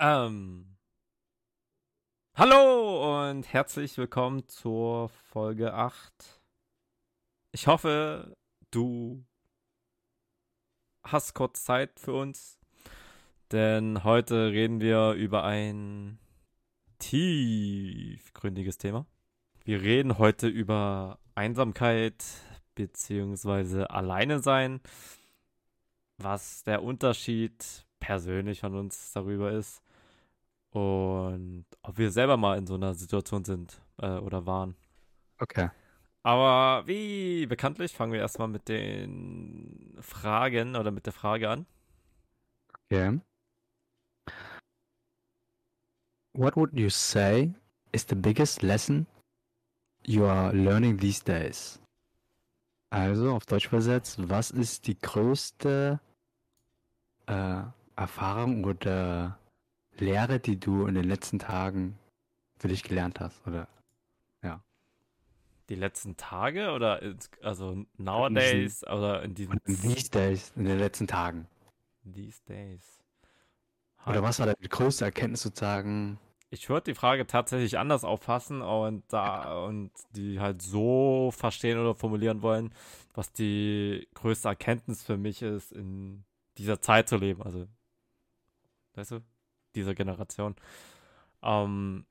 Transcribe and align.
Ähm. 0.00 0.76
Hallo 2.34 3.28
und 3.28 3.52
herzlich 3.52 3.98
willkommen 3.98 4.48
zur 4.48 5.10
Folge 5.10 5.74
8. 5.74 6.40
Ich 7.50 7.66
hoffe, 7.66 8.34
du 8.70 9.24
hast 11.02 11.34
kurz 11.34 11.64
Zeit 11.64 12.00
für 12.00 12.14
uns, 12.14 12.58
denn 13.50 14.02
heute 14.02 14.52
reden 14.52 14.80
wir 14.80 15.12
über 15.12 15.44
ein 15.44 16.18
tiefgründiges 16.98 18.78
Thema. 18.78 19.04
Wir 19.64 19.82
reden 19.82 20.16
heute 20.16 20.48
über 20.48 21.18
Einsamkeit 21.34 22.24
beziehungsweise 22.74 23.90
Alleine 23.90 24.38
sein, 24.38 24.80
was 26.16 26.62
der 26.64 26.82
Unterschied 26.82 27.84
persönlich 28.00 28.60
von 28.60 28.74
uns 28.74 29.12
darüber 29.12 29.52
ist 29.52 29.81
und 30.72 31.66
ob 31.82 31.98
wir 31.98 32.10
selber 32.10 32.36
mal 32.36 32.58
in 32.58 32.66
so 32.66 32.74
einer 32.74 32.94
Situation 32.94 33.44
sind 33.44 33.80
äh, 33.98 34.18
oder 34.18 34.46
waren. 34.46 34.74
Okay. 35.38 35.70
Aber 36.22 36.86
wie 36.86 37.46
bekanntlich 37.46 37.92
fangen 37.92 38.12
wir 38.12 38.20
erstmal 38.20 38.48
mit 38.48 38.68
den 38.68 39.96
Fragen 40.00 40.76
oder 40.76 40.90
mit 40.90 41.06
der 41.06 41.12
Frage 41.12 41.50
an. 41.50 41.66
Okay. 42.90 43.20
What 46.34 46.56
would 46.56 46.78
you 46.78 46.88
say 46.88 47.52
is 47.92 48.06
the 48.08 48.14
biggest 48.14 48.62
lesson 48.62 49.06
you 50.06 50.24
are 50.24 50.52
learning 50.54 50.98
these 50.98 51.22
days? 51.22 51.80
Also 52.90 53.34
auf 53.34 53.44
Deutsch 53.46 53.66
übersetzt, 53.66 54.28
was 54.28 54.50
ist 54.50 54.86
die 54.86 54.98
größte 54.98 55.98
äh, 57.26 57.62
Erfahrung 57.96 58.64
oder 58.64 59.38
Lehre, 60.02 60.40
die 60.40 60.58
du 60.58 60.86
in 60.86 60.94
den 60.94 61.04
letzten 61.04 61.38
Tagen 61.38 61.98
für 62.58 62.68
dich 62.68 62.82
gelernt 62.82 63.20
hast? 63.20 63.46
Oder 63.46 63.68
ja. 64.42 64.62
Die 65.68 65.74
letzten 65.74 66.16
Tage 66.16 66.72
oder 66.72 67.00
also 67.40 67.84
nowadays 67.96 68.80
diesen- 68.80 68.88
oder 68.88 69.22
in 69.22 69.34
diesen 69.34 69.60
In 69.64 69.80
these 69.80 70.10
days, 70.10 70.52
in 70.56 70.64
den 70.64 70.78
letzten 70.78 71.06
Tagen. 71.06 71.46
these 72.04 72.42
days? 72.46 73.00
Oder 74.06 74.22
was 74.22 74.38
war 74.40 74.46
deine 74.46 74.68
größte 74.68 75.04
Erkenntnis 75.04 75.42
sozusagen? 75.42 76.18
Ich 76.50 76.68
würde 76.68 76.90
die 76.90 76.94
Frage 76.94 77.26
tatsächlich 77.26 77.78
anders 77.78 78.04
auffassen 78.04 78.60
und 78.60 79.04
da 79.10 79.64
und 79.64 79.90
die 80.10 80.38
halt 80.38 80.60
so 80.60 81.30
verstehen 81.30 81.78
oder 81.78 81.94
formulieren 81.94 82.42
wollen, 82.42 82.74
was 83.14 83.32
die 83.32 84.06
größte 84.14 84.48
Erkenntnis 84.48 85.02
für 85.02 85.16
mich 85.16 85.40
ist, 85.40 85.72
in 85.72 86.24
dieser 86.58 86.80
Zeit 86.82 87.08
zu 87.08 87.16
leben. 87.16 87.42
Also, 87.42 87.68
weißt 88.96 89.12
du, 89.12 89.20
dieser 89.74 89.94
Generation. 89.94 90.56
Ähm, 91.42 92.06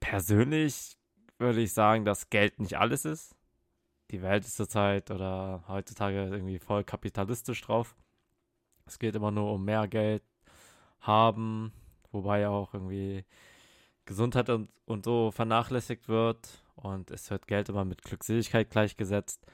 persönlich 0.00 0.96
würde 1.38 1.60
ich 1.60 1.72
sagen, 1.72 2.04
dass 2.04 2.30
Geld 2.30 2.58
nicht 2.58 2.76
alles 2.78 3.04
ist. 3.04 3.36
Die 4.10 4.22
Welt 4.22 4.44
ist 4.44 4.56
zurzeit 4.56 5.10
oder 5.10 5.64
heutzutage 5.68 6.28
irgendwie 6.28 6.58
voll 6.58 6.84
kapitalistisch 6.84 7.62
drauf. 7.62 7.96
Es 8.86 8.98
geht 8.98 9.14
immer 9.14 9.30
nur 9.30 9.52
um 9.52 9.64
mehr 9.64 9.86
Geld 9.86 10.22
haben, 11.00 11.72
wobei 12.10 12.48
auch 12.48 12.74
irgendwie 12.74 13.24
Gesundheit 14.04 14.50
und, 14.50 14.68
und 14.84 15.04
so 15.04 15.30
vernachlässigt 15.30 16.08
wird 16.08 16.64
und 16.74 17.10
es 17.10 17.30
wird 17.30 17.46
Geld 17.46 17.68
immer 17.68 17.84
mit 17.84 18.02
Glückseligkeit 18.02 18.70
gleichgesetzt. 18.70 19.46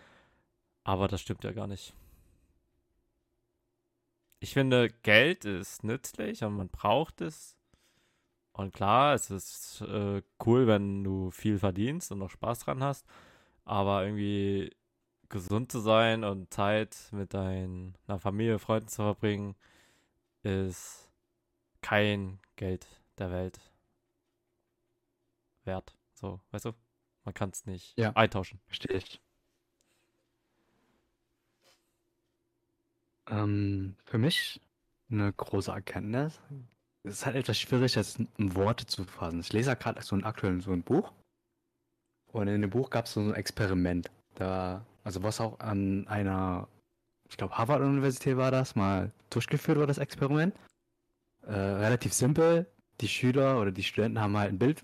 Aber 0.85 1.09
das 1.09 1.21
stimmt 1.21 1.45
ja 1.45 1.53
gar 1.53 1.67
nicht. 1.67 1.95
Ich 4.41 4.53
finde, 4.53 4.89
Geld 5.03 5.45
ist 5.45 5.83
nützlich 5.84 6.45
und 6.45 6.57
man 6.57 6.69
braucht 6.69 7.20
es. 7.20 7.57
Und 8.52 8.73
klar, 8.74 9.14
es 9.14 9.30
ist 9.30 9.83
äh, 9.83 10.23
cool, 10.45 10.67
wenn 10.67 11.05
du 11.05 11.30
viel 11.30 11.58
verdienst 11.58 12.11
und 12.13 12.19
noch 12.19 12.30
Spaß 12.30 12.61
dran 12.61 12.83
hast. 12.83 13.07
Aber 13.64 14.05
irgendwie 14.05 14.74
gesund 15.29 15.73
zu 15.73 15.80
sein 15.80 16.24
und 16.24 16.52
Zeit 16.52 16.97
mit 17.13 17.35
deiner 17.35 18.19
Familie, 18.19 18.58
Freunden 18.58 18.89
zu 18.89 19.02
verbringen, 19.02 19.57
ist 20.42 21.11
kein 21.83 22.41
Geld 22.57 22.86
der 23.18 23.30
Welt 23.30 23.61
wert. 25.64 25.97
So, 26.14 26.41
weißt 26.53 26.67
du? 26.67 26.73
Man 27.24 27.35
kann 27.35 27.51
es 27.51 27.67
nicht 27.67 27.98
Ja. 27.98 28.13
eintauschen. 28.13 28.61
Verstehe 28.67 28.97
ich. 28.98 29.20
Ähm, 33.29 33.97
für 34.05 34.19
mich 34.19 34.61
eine 35.11 35.33
große 35.33 35.70
Erkenntnis. 35.70 36.41
Es 37.05 37.14
ist 37.14 37.27
halt 37.27 37.37
etwas 37.37 37.59
schwierig, 37.59 37.92
das 37.92 38.17
in 38.17 38.55
Worte 38.55 38.87
zu 38.87 39.05
fassen. 39.05 39.41
Ich 39.41 39.53
lese 39.53 39.77
gerade 39.77 40.03
so 40.03 40.17
ein 40.17 40.25
aktuell 40.25 40.61
so 40.61 40.73
ein 40.73 40.83
Buch. 40.83 41.13
Und 42.33 42.48
in 42.48 42.61
dem 42.61 42.70
Buch 42.70 42.91
gab 42.91 43.07
es 43.07 43.13
so 43.13 43.20
ein 43.20 43.35
Experiment. 43.35 44.11
Da, 44.35 44.85
also 45.05 45.23
was 45.23 45.41
auch 45.41 45.61
an 45.61 46.07
einer, 46.09 46.69
ich 47.29 47.36
glaube 47.36 47.57
Harvard-Universität 47.57 48.36
war 48.36 48.51
das, 48.51 48.75
mal 48.75 49.13
durchgeführt 49.31 49.79
wurde, 49.79 49.86
das 49.86 49.98
Experiment. 49.98 50.55
Äh, 51.47 51.53
relativ 51.53 52.13
simpel. 52.13 52.67
Die 53.01 53.09
Schüler 53.09 53.61
oder 53.61 53.70
die 53.70 53.83
Studenten 53.83 54.20
haben 54.20 54.36
halt 54.36 54.53
ein 54.53 54.59
Bild 54.59 54.83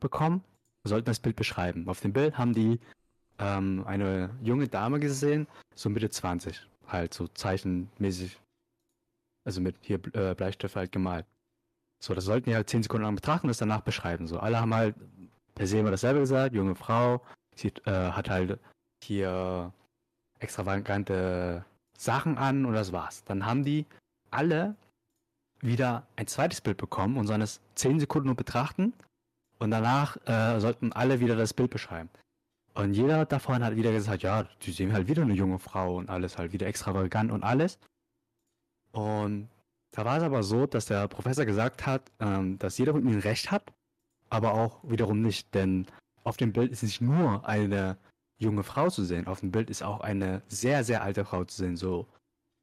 bekommen, 0.00 0.44
sollten 0.84 1.06
das 1.06 1.20
Bild 1.20 1.36
beschreiben. 1.36 1.88
Auf 1.88 2.00
dem 2.00 2.12
Bild 2.12 2.36
haben 2.36 2.52
die 2.52 2.80
ähm, 3.38 3.84
eine 3.86 4.30
junge 4.42 4.68
Dame 4.68 5.00
gesehen, 5.00 5.46
so 5.74 5.88
Mitte 5.88 6.10
20, 6.10 6.68
halt 6.92 7.14
so 7.14 7.28
zeichenmäßig, 7.28 8.40
also 9.44 9.60
mit 9.60 9.76
hier 9.80 10.00
äh, 10.14 10.34
Bleistift 10.34 10.76
halt 10.76 10.92
gemalt. 10.92 11.26
So, 12.02 12.14
das 12.14 12.24
sollten 12.24 12.50
die 12.50 12.56
halt 12.56 12.68
10 12.68 12.84
Sekunden 12.84 13.04
lang 13.04 13.14
betrachten 13.14 13.46
und 13.46 13.50
das 13.50 13.58
danach 13.58 13.82
beschreiben. 13.82 14.26
So, 14.26 14.38
alle 14.38 14.60
haben 14.60 14.74
halt 14.74 14.96
per 15.54 15.66
se 15.66 15.78
immer 15.78 15.90
dasselbe 15.90 16.20
gesagt, 16.20 16.54
junge 16.54 16.74
Frau, 16.74 17.22
sie 17.54 17.72
äh, 17.84 18.10
hat 18.10 18.28
halt 18.28 18.58
hier 19.04 19.72
extravagante 20.40 21.64
Sachen 21.96 22.38
an 22.38 22.64
und 22.64 22.74
das 22.74 22.92
war's. 22.92 23.22
Dann 23.24 23.46
haben 23.46 23.64
die 23.64 23.86
alle 24.30 24.74
wieder 25.60 26.06
ein 26.16 26.26
zweites 26.26 26.60
Bild 26.60 26.76
bekommen 26.76 27.16
und 27.16 27.26
sollen 27.26 27.42
es 27.42 27.60
10 27.76 28.00
Sekunden 28.00 28.26
nur 28.26 28.36
betrachten 28.36 28.92
und 29.58 29.70
danach 29.70 30.16
äh, 30.26 30.58
sollten 30.58 30.92
alle 30.92 31.20
wieder 31.20 31.36
das 31.36 31.54
Bild 31.54 31.70
beschreiben. 31.70 32.10
Und 32.74 32.94
jeder 32.94 33.26
davon 33.26 33.62
hat 33.62 33.76
wieder 33.76 33.92
gesagt, 33.92 34.22
ja, 34.22 34.44
die 34.62 34.72
sehen 34.72 34.92
halt 34.92 35.08
wieder 35.08 35.22
eine 35.22 35.34
junge 35.34 35.58
Frau 35.58 35.96
und 35.96 36.08
alles 36.08 36.38
halt 36.38 36.52
wieder 36.52 36.66
extravagant 36.66 37.30
und 37.30 37.42
alles. 37.42 37.78
Und 38.92 39.48
da 39.90 40.04
war 40.04 40.16
es 40.16 40.22
aber 40.22 40.42
so, 40.42 40.66
dass 40.66 40.86
der 40.86 41.06
Professor 41.08 41.44
gesagt 41.44 41.86
hat, 41.86 42.10
ähm, 42.18 42.58
dass 42.58 42.78
jeder 42.78 42.92
von 42.92 43.06
ihnen 43.06 43.20
recht 43.20 43.50
hat, 43.50 43.72
aber 44.30 44.54
auch 44.54 44.82
wiederum 44.84 45.20
nicht, 45.20 45.54
denn 45.54 45.86
auf 46.24 46.38
dem 46.38 46.52
Bild 46.52 46.72
ist 46.72 46.82
nicht 46.82 47.00
nur 47.02 47.46
eine 47.46 47.98
junge 48.38 48.62
Frau 48.62 48.88
zu 48.88 49.04
sehen, 49.04 49.26
auf 49.26 49.40
dem 49.40 49.50
Bild 49.50 49.68
ist 49.68 49.82
auch 49.82 50.00
eine 50.00 50.42
sehr, 50.48 50.84
sehr 50.84 51.02
alte 51.02 51.24
Frau 51.24 51.44
zu 51.44 51.56
sehen, 51.56 51.76
so 51.76 52.06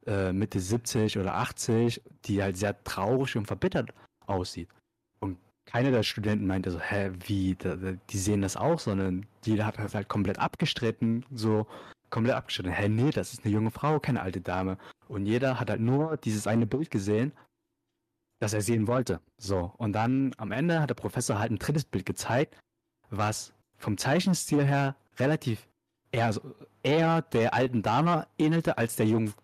äh, 0.08 0.34
Mitte 0.34 0.60
70 0.60 1.20
oder 1.20 1.36
80, 1.36 2.02
die 2.26 2.42
halt 2.42 2.58
sehr 2.58 2.84
traurig 2.84 3.36
und 3.38 3.46
verbittert 3.46 3.94
aussieht. 4.26 4.70
Keiner 5.72 5.92
der 5.92 6.02
Studenten 6.02 6.48
meinte 6.48 6.72
so, 6.72 6.80
hä, 6.80 7.12
wie, 7.28 7.56
die 7.56 8.18
sehen 8.18 8.42
das 8.42 8.58
auch, 8.58 8.80
sondern 8.80 9.28
jeder 9.46 9.68
hat 9.68 9.78
das 9.78 9.94
halt 9.94 10.08
komplett 10.08 10.40
abgestritten, 10.40 11.24
so 11.32 11.68
komplett 12.10 12.36
abgestritten. 12.36 12.72
Hä, 12.72 12.90
nee, 12.90 13.12
das 13.12 13.34
ist 13.34 13.46
eine 13.46 13.54
junge 13.54 13.70
Frau, 13.70 14.00
keine 14.00 14.22
alte 14.22 14.42
Dame. 14.42 14.80
Und 15.08 15.28
jeder 15.28 15.60
hat 15.60 15.70
halt 15.70 15.82
nur 15.82 16.18
dieses 16.18 16.48
eine 16.48 16.66
Bild 16.66 16.90
gesehen, 16.90 17.34
das 18.40 18.54
er 18.54 18.62
sehen 18.62 18.88
wollte. 18.88 19.22
So, 19.38 19.72
und 19.78 19.94
dann 19.94 20.34
am 20.38 20.52
Ende 20.52 20.82
hat 20.82 20.90
der 20.90 20.96
Professor 20.96 21.38
halt 21.38 21.52
ein 21.52 21.60
drittes 21.60 21.86
Bild 21.86 22.06
gezeigt, 22.06 22.58
was 23.12 23.54
vom 23.78 23.96
Zeichenstil 23.98 24.66
her 24.66 24.96
relativ 25.18 25.68
eher, 26.12 26.34
eher 26.82 27.22
der 27.22 27.54
alten 27.54 27.84
Dame 27.84 28.28
ähnelte 28.40 28.80
als 28.80 28.96
der 28.96 29.06
jungen 29.06 29.36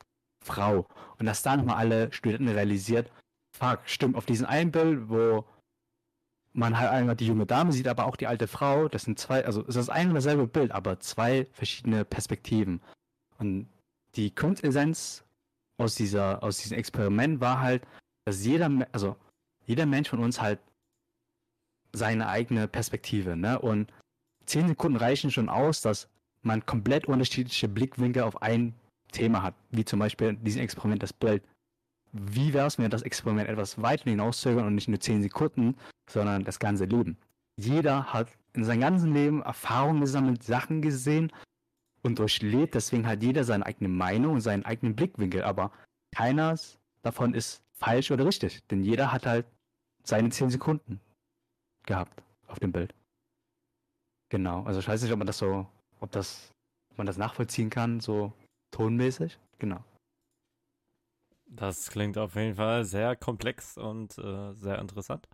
Frau. 0.43 0.87
Und 1.19 1.27
dass 1.27 1.43
da 1.43 1.55
nochmal 1.55 1.77
alle 1.77 2.11
Studenten 2.11 2.47
realisiert, 2.47 3.11
fuck, 3.55 3.81
stimmt, 3.85 4.15
auf 4.15 4.25
diesem 4.25 4.47
einen 4.47 4.71
Bild, 4.71 5.07
wo 5.07 5.45
man 6.55 6.77
halt 6.77 6.89
einmal 6.89 7.15
die 7.15 7.27
junge 7.27 7.45
Dame 7.45 7.71
sieht, 7.71 7.87
aber 7.87 8.05
auch 8.05 8.15
die 8.15 8.27
alte 8.27 8.47
Frau, 8.47 8.87
das 8.87 9.03
sind 9.03 9.19
zwei, 9.19 9.45
also 9.45 9.65
es 9.67 9.75
ist 9.75 9.89
ein 9.89 10.09
und 10.09 10.15
dasselbe 10.15 10.47
Bild, 10.47 10.71
aber 10.71 10.99
zwei 10.99 11.47
verschiedene 11.51 12.05
Perspektiven. 12.05 12.81
Und 13.37 13.67
die 14.15 14.33
Quintessenz 14.33 15.23
aus 15.77 15.95
dieser, 15.95 16.41
aus 16.43 16.57
diesem 16.57 16.77
Experiment 16.77 17.41
war 17.41 17.59
halt, 17.59 17.85
dass 18.25 18.45
jeder, 18.45 18.69
also 18.91 19.17
jeder 19.65 19.85
Mensch 19.85 20.09
von 20.09 20.19
uns 20.19 20.41
halt 20.41 20.59
seine 21.93 22.27
eigene 22.27 22.67
Perspektive, 22.67 23.35
ne? 23.35 23.59
Und 23.59 23.91
zehn 24.45 24.67
Sekunden 24.67 24.97
reichen 24.97 25.31
schon 25.31 25.49
aus, 25.49 25.81
dass 25.81 26.07
man 26.41 26.65
komplett 26.65 27.07
unterschiedliche 27.07 27.67
Blickwinkel 27.67 28.23
auf 28.23 28.41
ein 28.41 28.73
Thema 29.11 29.41
hat, 29.41 29.55
wie 29.71 29.85
zum 29.85 29.99
Beispiel 29.99 30.29
in 30.29 30.43
diesem 30.43 30.61
Experiment 30.61 31.03
das 31.03 31.13
Bild. 31.13 31.43
Wie 32.17 32.53
wäre 32.53 32.67
es, 32.67 32.77
wenn 32.77 32.85
wir 32.85 32.89
das 32.89 33.01
Experiment 33.01 33.49
etwas 33.49 33.81
weiter 33.81 34.09
hinauszögern 34.09 34.65
und 34.65 34.75
nicht 34.75 34.87
nur 34.87 34.99
10 34.99 35.21
Sekunden, 35.21 35.75
sondern 36.09 36.45
das 36.45 36.59
ganze 36.59 36.85
Leben? 36.85 37.17
Jeder 37.57 38.13
hat 38.13 38.29
in 38.53 38.63
seinem 38.63 38.79
ganzen 38.79 39.13
Leben 39.13 39.41
Erfahrungen 39.41 39.99
gesammelt, 39.99 40.41
Sachen 40.41 40.81
gesehen 40.81 41.31
und 42.03 42.19
durchlebt, 42.19 42.73
deswegen 42.73 43.05
hat 43.05 43.21
jeder 43.21 43.43
seine 43.43 43.65
eigene 43.65 43.89
Meinung 43.89 44.35
und 44.35 44.41
seinen 44.41 44.63
eigenen 44.63 44.95
Blickwinkel, 44.95 45.43
aber 45.43 45.71
keiner 46.15 46.57
davon 47.01 47.33
ist 47.33 47.61
falsch 47.73 48.11
oder 48.11 48.25
richtig, 48.25 48.65
denn 48.67 48.81
jeder 48.81 49.11
hat 49.11 49.25
halt 49.25 49.45
seine 50.03 50.29
10 50.29 50.51
Sekunden 50.51 51.01
gehabt 51.85 52.23
auf 52.47 52.59
dem 52.59 52.71
Bild. 52.71 52.93
Genau, 54.29 54.63
also 54.63 54.79
ich 54.79 54.87
weiß 54.87 55.01
nicht, 55.01 55.11
ob 55.11 55.17
man 55.17 55.27
das 55.27 55.37
so, 55.37 55.67
ob 55.99 56.11
das, 56.11 56.49
ob 56.91 56.97
man 56.97 57.07
das 57.07 57.17
nachvollziehen 57.17 57.69
kann, 57.69 57.99
so 57.99 58.31
tonmäßig. 58.71 59.37
Genau. 59.59 59.83
Das 61.47 61.89
klingt 61.89 62.17
auf 62.17 62.35
jeden 62.35 62.55
Fall 62.55 62.85
sehr 62.85 63.15
komplex 63.15 63.77
und 63.77 64.17
äh, 64.17 64.53
sehr 64.53 64.79
interessant. 64.79 65.27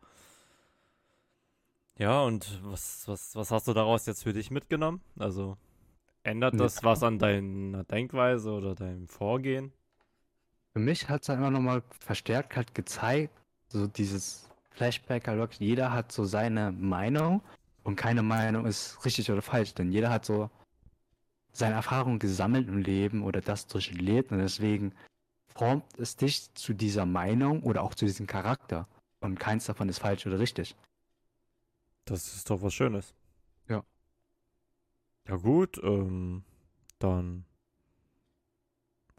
Ja, 1.97 2.21
und 2.23 2.59
was, 2.63 3.07
was, 3.07 3.35
was 3.35 3.51
hast 3.51 3.67
du 3.67 3.73
daraus 3.73 4.05
jetzt 4.05 4.23
für 4.23 4.33
dich 4.33 4.51
mitgenommen? 4.51 5.01
Also 5.19 5.57
ändert 6.23 6.59
das 6.59 6.83
was 6.83 7.03
an 7.03 7.19
deiner 7.19 7.83
Denkweise 7.83 8.51
oder 8.51 8.75
deinem 8.75 9.07
Vorgehen? 9.07 9.71
Für 10.73 10.79
mich 10.79 11.09
hat 11.09 11.23
es 11.23 11.29
immer 11.29 11.51
nochmal 11.51 11.83
verstärkt 11.99 12.55
halt 12.55 12.73
gezeigt, 12.73 13.33
so 13.67 13.87
dieses 13.87 14.49
Flashback, 14.71 15.27
halt 15.27 15.37
wirklich, 15.37 15.59
jeder 15.59 15.91
hat 15.91 16.11
so 16.11 16.23
seine 16.25 16.71
Meinung 16.71 17.41
und 17.83 17.97
keine 17.97 18.23
Meinung 18.23 18.65
ist 18.65 19.03
richtig 19.05 19.29
oder 19.31 19.41
falsch, 19.41 19.73
denn 19.73 19.91
jeder 19.91 20.09
hat 20.09 20.25
so 20.25 20.49
seine 21.51 21.75
Erfahrung 21.75 22.19
gesammelt 22.19 22.67
im 22.69 22.77
Leben 22.77 23.23
oder 23.23 23.41
das 23.41 23.67
durchlebt 23.67 24.31
und 24.31 24.39
deswegen 24.39 24.93
formt 25.55 25.85
es 25.97 26.15
dich 26.15 26.53
zu 26.53 26.73
dieser 26.73 27.05
Meinung 27.05 27.63
oder 27.63 27.83
auch 27.83 27.95
zu 27.95 28.05
diesem 28.05 28.27
Charakter. 28.27 28.87
Und 29.19 29.39
keins 29.39 29.65
davon 29.65 29.89
ist 29.89 29.99
falsch 29.99 30.25
oder 30.25 30.39
richtig. 30.39 30.75
Das 32.05 32.33
ist 32.33 32.49
doch 32.49 32.61
was 32.61 32.73
Schönes. 32.73 33.13
Ja. 33.67 33.83
Ja 35.27 35.35
gut, 35.35 35.79
ähm, 35.83 36.43
dann 36.99 37.45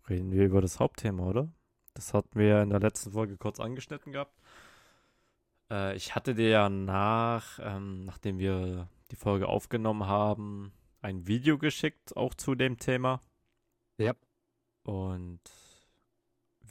reden 0.08 0.32
wir 0.32 0.44
über 0.44 0.60
das 0.60 0.80
Hauptthema, 0.80 1.24
oder? 1.24 1.48
Das 1.94 2.14
hatten 2.14 2.38
wir 2.38 2.46
ja 2.46 2.62
in 2.62 2.70
der 2.70 2.80
letzten 2.80 3.12
Folge 3.12 3.36
kurz 3.36 3.60
angeschnitten 3.60 4.12
gehabt. 4.12 4.34
Äh, 5.70 5.94
ich 5.96 6.14
hatte 6.14 6.34
dir 6.34 6.48
ja 6.48 6.68
nach, 6.68 7.58
ähm, 7.62 8.04
nachdem 8.04 8.38
wir 8.38 8.88
die 9.10 9.16
Folge 9.16 9.48
aufgenommen 9.48 10.06
haben, 10.06 10.72
ein 11.00 11.26
Video 11.26 11.58
geschickt, 11.58 12.16
auch 12.16 12.34
zu 12.34 12.54
dem 12.54 12.78
Thema. 12.78 13.20
Ja. 13.98 14.14
Und 14.84 15.40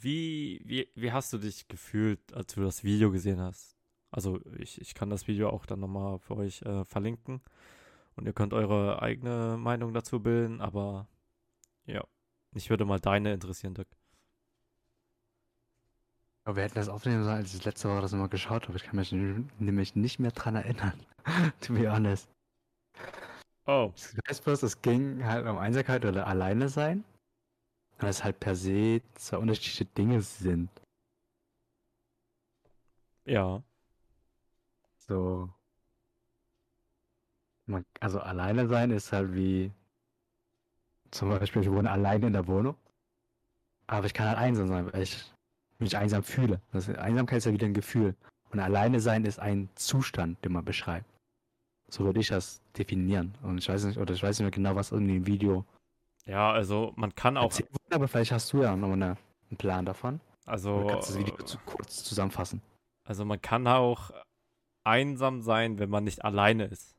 wie, 0.02 0.60
wie, 0.64 0.88
wie 0.94 1.12
hast 1.12 1.32
du 1.32 1.38
dich 1.38 1.68
gefühlt, 1.68 2.32
als 2.32 2.54
du 2.54 2.62
das 2.62 2.84
Video 2.84 3.10
gesehen 3.10 3.40
hast? 3.40 3.76
Also 4.10 4.40
ich, 4.58 4.80
ich 4.80 4.94
kann 4.94 5.10
das 5.10 5.26
Video 5.26 5.48
auch 5.48 5.64
dann 5.66 5.80
nochmal 5.80 6.18
für 6.18 6.36
euch 6.36 6.62
äh, 6.62 6.84
verlinken. 6.84 7.40
Und 8.14 8.26
ihr 8.26 8.34
könnt 8.34 8.52
eure 8.52 9.00
eigene 9.00 9.56
Meinung 9.56 9.94
dazu 9.94 10.20
bilden, 10.20 10.60
aber 10.60 11.08
ja, 11.86 12.04
mich 12.50 12.68
würde 12.68 12.84
mal 12.84 13.00
deine 13.00 13.32
interessieren, 13.32 13.74
Dirk. 13.74 13.88
Aber 16.44 16.56
wir 16.56 16.64
hätten 16.64 16.74
das 16.74 16.88
aufnehmen 16.88 17.24
sollen, 17.24 17.36
als 17.36 17.54
ich 17.54 17.64
letzte 17.64 17.88
Woche 17.88 18.02
das 18.02 18.12
nochmal 18.12 18.28
geschaut 18.28 18.68
habe. 18.68 18.76
Ich 18.76 18.84
kann 18.84 18.96
mich 18.96 19.12
nämlich 19.12 19.94
nicht 19.94 20.18
mehr 20.18 20.32
dran 20.32 20.56
erinnern. 20.56 21.00
to 21.60 21.72
be 21.72 21.90
honest. 21.90 22.28
Oh. 23.66 23.92
Ich 23.94 24.18
weiß 24.28 24.40
bloß, 24.40 24.62
es 24.64 24.82
ging 24.82 25.24
halt 25.24 25.46
um 25.46 25.56
Einsamkeit 25.56 26.04
oder 26.04 26.26
alleine 26.26 26.68
sein. 26.68 27.04
Und 28.02 28.08
es 28.08 28.24
halt 28.24 28.40
per 28.40 28.56
se 28.56 29.00
zwei 29.14 29.36
unterschiedliche 29.36 29.84
Dinge 29.84 30.20
sind. 30.22 30.70
Ja. 33.24 33.62
So. 34.96 35.48
Man, 37.66 37.86
also 38.00 38.18
alleine 38.18 38.66
sein 38.66 38.90
ist 38.90 39.12
halt 39.12 39.32
wie 39.34 39.70
zum 41.12 41.28
Beispiel, 41.28 41.62
ich 41.62 41.70
wohne 41.70 41.92
alleine 41.92 42.26
in 42.26 42.32
der 42.32 42.48
Wohnung. 42.48 42.74
Aber 43.86 44.06
ich 44.06 44.14
kann 44.14 44.26
halt 44.26 44.38
einsam 44.38 44.66
sein, 44.66 44.92
weil 44.92 45.02
ich 45.02 45.32
mich 45.78 45.96
einsam 45.96 46.24
fühle. 46.24 46.60
Das, 46.72 46.88
Einsamkeit 46.88 47.38
ist 47.38 47.44
ja 47.44 47.52
wieder 47.52 47.66
ein 47.66 47.74
Gefühl. 47.74 48.16
Und 48.50 48.58
alleine 48.58 48.98
sein 48.98 49.24
ist 49.24 49.38
ein 49.38 49.68
Zustand, 49.76 50.44
den 50.44 50.52
man 50.52 50.64
beschreibt. 50.64 51.06
So 51.88 52.04
würde 52.04 52.18
ich 52.18 52.28
das 52.28 52.62
definieren. 52.76 53.38
Und 53.42 53.58
ich 53.58 53.68
weiß 53.68 53.84
nicht, 53.84 53.98
oder 53.98 54.12
ich 54.12 54.22
weiß 54.24 54.40
nicht 54.40 54.44
mehr 54.44 54.50
genau, 54.50 54.74
was 54.74 54.90
in 54.90 55.06
dem 55.06 55.26
Video 55.26 55.64
ja, 56.26 56.52
also 56.52 56.92
man 56.96 57.14
kann 57.14 57.36
auch. 57.36 57.52
Aber 57.92 58.08
vielleicht 58.08 58.32
hast 58.32 58.52
du 58.52 58.62
ja 58.62 58.74
noch 58.74 58.92
eine, 58.92 59.16
einen 59.50 59.56
Plan 59.58 59.84
davon. 59.84 60.20
Also. 60.46 60.80
Du 60.80 60.86
kannst 60.88 61.10
das 61.10 61.18
Video 61.18 61.36
zu, 61.44 61.58
kurz 61.66 62.02
zusammenfassen. 62.02 62.62
Also 63.04 63.24
man 63.24 63.40
kann 63.40 63.66
auch 63.66 64.10
einsam 64.84 65.42
sein, 65.42 65.78
wenn 65.78 65.90
man 65.90 66.04
nicht 66.04 66.24
alleine 66.24 66.64
ist. 66.64 66.96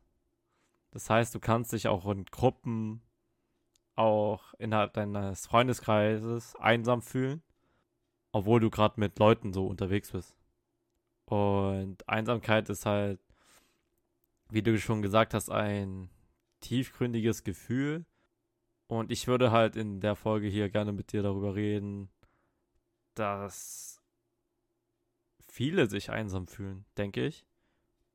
Das 0.91 1.09
heißt, 1.09 1.33
du 1.33 1.39
kannst 1.39 1.73
dich 1.73 1.87
auch 1.87 2.05
in 2.09 2.25
Gruppen, 2.25 3.01
auch 3.95 4.53
innerhalb 4.59 4.93
deines 4.93 5.47
Freundeskreises 5.47 6.55
einsam 6.57 7.01
fühlen, 7.01 7.41
obwohl 8.31 8.59
du 8.59 8.69
gerade 8.69 8.99
mit 8.99 9.17
Leuten 9.17 9.53
so 9.53 9.65
unterwegs 9.65 10.11
bist. 10.11 10.35
Und 11.25 12.07
Einsamkeit 12.07 12.69
ist 12.69 12.85
halt, 12.85 13.19
wie 14.49 14.61
du 14.61 14.77
schon 14.77 15.01
gesagt 15.01 15.33
hast, 15.33 15.49
ein 15.49 16.09
tiefgründiges 16.61 17.43
Gefühl, 17.43 18.05
und 18.97 19.11
ich 19.11 19.27
würde 19.27 19.51
halt 19.51 19.75
in 19.75 19.99
der 19.99 20.15
Folge 20.15 20.47
hier 20.47 20.69
gerne 20.69 20.91
mit 20.91 21.11
dir 21.11 21.23
darüber 21.23 21.55
reden, 21.55 22.09
dass 23.15 24.01
viele 25.47 25.87
sich 25.87 26.09
einsam 26.09 26.47
fühlen, 26.47 26.85
denke 26.97 27.25
ich. 27.25 27.45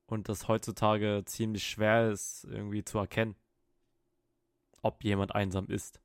Und 0.07 0.29
das 0.29 0.49
heutzutage 0.49 1.23
ziemlich 1.27 1.67
schwer 1.67 2.11
ist, 2.11 2.45
irgendwie 2.45 2.83
zu 2.83 2.99
erkennen, 2.99 3.37
ob 4.83 5.05
jemand 5.05 5.35
einsam 5.35 5.67
ist. 5.67 6.01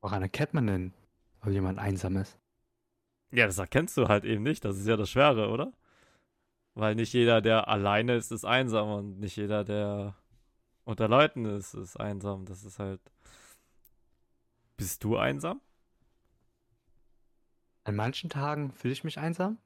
Woran 0.00 0.22
erkennt 0.22 0.54
man 0.54 0.66
denn, 0.66 0.94
ob 1.40 1.50
jemand 1.50 1.78
einsam 1.78 2.16
ist? 2.16 2.38
Ja, 3.30 3.46
das 3.46 3.58
erkennst 3.58 3.96
du 3.96 4.08
halt 4.08 4.24
eben 4.24 4.42
nicht. 4.42 4.64
Das 4.64 4.78
ist 4.78 4.86
ja 4.86 4.96
das 4.96 5.10
Schwere, 5.10 5.50
oder? 5.50 5.72
Weil 6.74 6.94
nicht 6.94 7.12
jeder, 7.12 7.40
der 7.40 7.68
alleine 7.68 8.16
ist, 8.16 8.32
ist 8.32 8.44
einsam 8.44 8.88
und 8.88 9.20
nicht 9.20 9.36
jeder, 9.36 9.64
der 9.64 10.16
unter 10.84 11.08
Leuten 11.08 11.44
ist, 11.44 11.74
ist 11.74 11.96
einsam. 11.98 12.44
Das 12.46 12.64
ist 12.64 12.78
halt 12.78 13.00
bist 14.76 15.04
du 15.04 15.16
einsam? 15.16 15.60
An 17.84 17.96
manchen 17.96 18.30
Tagen 18.30 18.72
fühle 18.72 18.92
ich 18.92 19.04
mich 19.04 19.18
einsam, 19.18 19.58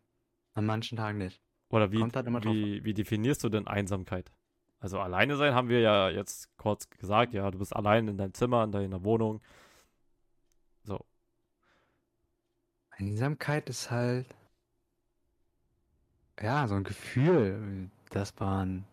an 0.55 0.67
manchen 0.67 0.97
Tagen 0.97 1.19
nicht. 1.19 1.41
Oder 1.71 1.93
wie, 1.93 2.03
halt 2.03 2.15
wie, 2.45 2.83
wie 2.85 2.95
definierst 2.95 3.45
du 3.45 3.49
denn 3.49 3.67
Einsamkeit? 3.67 4.33
Also 4.81 5.01
alleine 5.01 5.37
sein 5.37 5.55
haben 5.55 5.69
wir 5.69 5.81
ja 5.81 6.09
jetzt 6.09 6.57
kurz 6.57 6.89
gesagt, 6.89 7.33
ja, 7.33 7.51
du 7.51 7.59
bist 7.59 7.75
allein 7.75 8.09
in 8.09 8.17
deinem 8.17 8.35
Zimmer, 8.35 8.65
in 8.65 8.73
deiner 8.73 9.05
Wohnung. 9.05 9.41
So. 10.85 11.05
Einsamkeit 12.91 13.69
ist 13.69 13.91
halt 13.91 14.27
ja 16.41 16.67
so 16.69 16.77
ein 16.77 16.85
Gefühl, 16.85 17.91
dass 18.11 18.39
man 18.39 18.85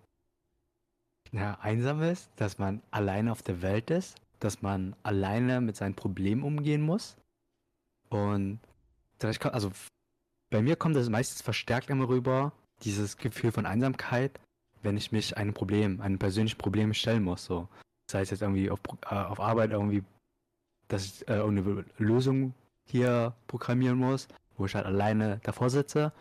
ja, 1.31 1.57
einsam 1.62 2.01
ist, 2.01 2.29
dass 2.36 2.57
man 2.57 2.81
allein 2.91 3.29
auf 3.29 3.43
der 3.43 3.62
Welt 3.62 3.91
ist 3.91 4.17
dass 4.45 4.61
man 4.61 4.95
alleine 5.03 5.59
mit 5.59 5.75
seinen 5.75 5.95
Problemen 5.95 6.43
umgehen 6.43 6.81
muss. 6.81 7.17
Und 8.09 8.59
also 9.41 9.71
bei 10.51 10.61
mir 10.61 10.75
kommt 10.75 10.95
das 10.95 11.09
meistens 11.09 11.41
verstärkt 11.41 11.89
immer 11.89 12.07
rüber, 12.07 12.53
dieses 12.83 13.17
Gefühl 13.17 13.51
von 13.51 13.65
Einsamkeit, 13.65 14.39
wenn 14.83 14.97
ich 14.97 15.11
mich 15.11 15.35
einem 15.35 15.53
Problem, 15.53 15.99
einem 15.99 16.19
persönlichen 16.19 16.59
Problem 16.59 16.93
stellen 16.93 17.23
muss. 17.23 17.45
So. 17.45 17.67
Das 18.05 18.19
heißt 18.19 18.31
jetzt 18.31 18.41
irgendwie 18.41 18.69
auf, 18.69 18.79
äh, 19.09 19.15
auf 19.15 19.39
Arbeit 19.39 19.71
irgendwie, 19.71 20.03
dass 20.87 21.05
ich 21.05 21.27
äh, 21.27 21.37
irgendeine 21.37 21.83
Lösung 21.97 22.53
hier 22.85 23.33
programmieren 23.47 23.97
muss, 23.97 24.27
wo 24.57 24.67
ich 24.67 24.75
halt 24.75 24.85
alleine 24.85 25.39
davor 25.43 25.71
sitze. 25.71 26.13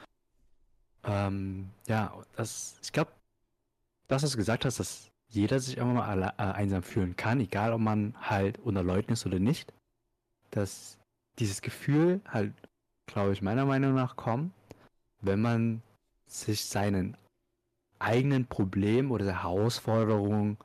Ähm, 1.04 1.68
ja, 1.86 2.14
das, 2.36 2.78
ich 2.82 2.90
glaube, 2.90 3.12
das, 4.08 4.22
was 4.22 4.30
du 4.30 4.38
gesagt 4.38 4.64
hast, 4.64 4.80
das 4.80 5.10
jeder 5.34 5.58
sich 5.58 5.76
immer 5.76 5.94
mal 5.94 6.08
alle, 6.08 6.26
äh, 6.38 6.52
einsam 6.52 6.82
fühlen 6.82 7.16
kann, 7.16 7.40
egal 7.40 7.72
ob 7.72 7.80
man 7.80 8.14
halt 8.20 8.58
unter 8.60 8.82
Leuten 8.82 9.12
ist 9.12 9.26
oder 9.26 9.38
nicht. 9.40 9.72
Dass 10.50 10.98
dieses 11.38 11.60
Gefühl 11.60 12.20
halt, 12.28 12.54
glaube 13.06 13.32
ich, 13.32 13.42
meiner 13.42 13.66
Meinung 13.66 13.94
nach 13.94 14.16
kommt, 14.16 14.52
wenn 15.20 15.40
man 15.42 15.82
sich 16.26 16.64
seinen 16.64 17.16
eigenen 17.98 18.46
Problemen 18.46 19.10
oder 19.10 19.42
Herausforderungen 19.42 20.56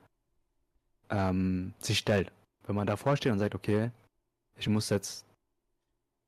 ähm, 1.09 1.73
sich 1.79 1.97
stellt. 1.97 2.31
Wenn 2.63 2.75
man 2.75 2.85
davor 2.85 3.17
steht 3.17 3.31
und 3.31 3.39
sagt, 3.39 3.55
okay, 3.55 3.91
ich 4.55 4.67
muss 4.67 4.89
jetzt, 4.89 5.25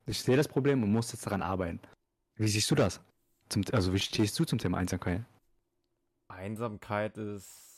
ich 0.06 0.20
sehe 0.20 0.36
das 0.36 0.48
Problem 0.48 0.82
und 0.82 0.92
muss 0.92 1.12
jetzt 1.12 1.26
daran 1.26 1.42
arbeiten. 1.42 1.80
Wie 2.36 2.48
siehst 2.48 2.70
du 2.70 2.74
das? 2.74 3.00
Zum, 3.48 3.62
also 3.72 3.92
wie 3.92 3.98
stehst 3.98 4.38
du 4.38 4.44
zum 4.44 4.58
Thema 4.58 4.78
Einsamkeit? 4.78 5.22
Einsamkeit 6.28 7.18
ist 7.18 7.71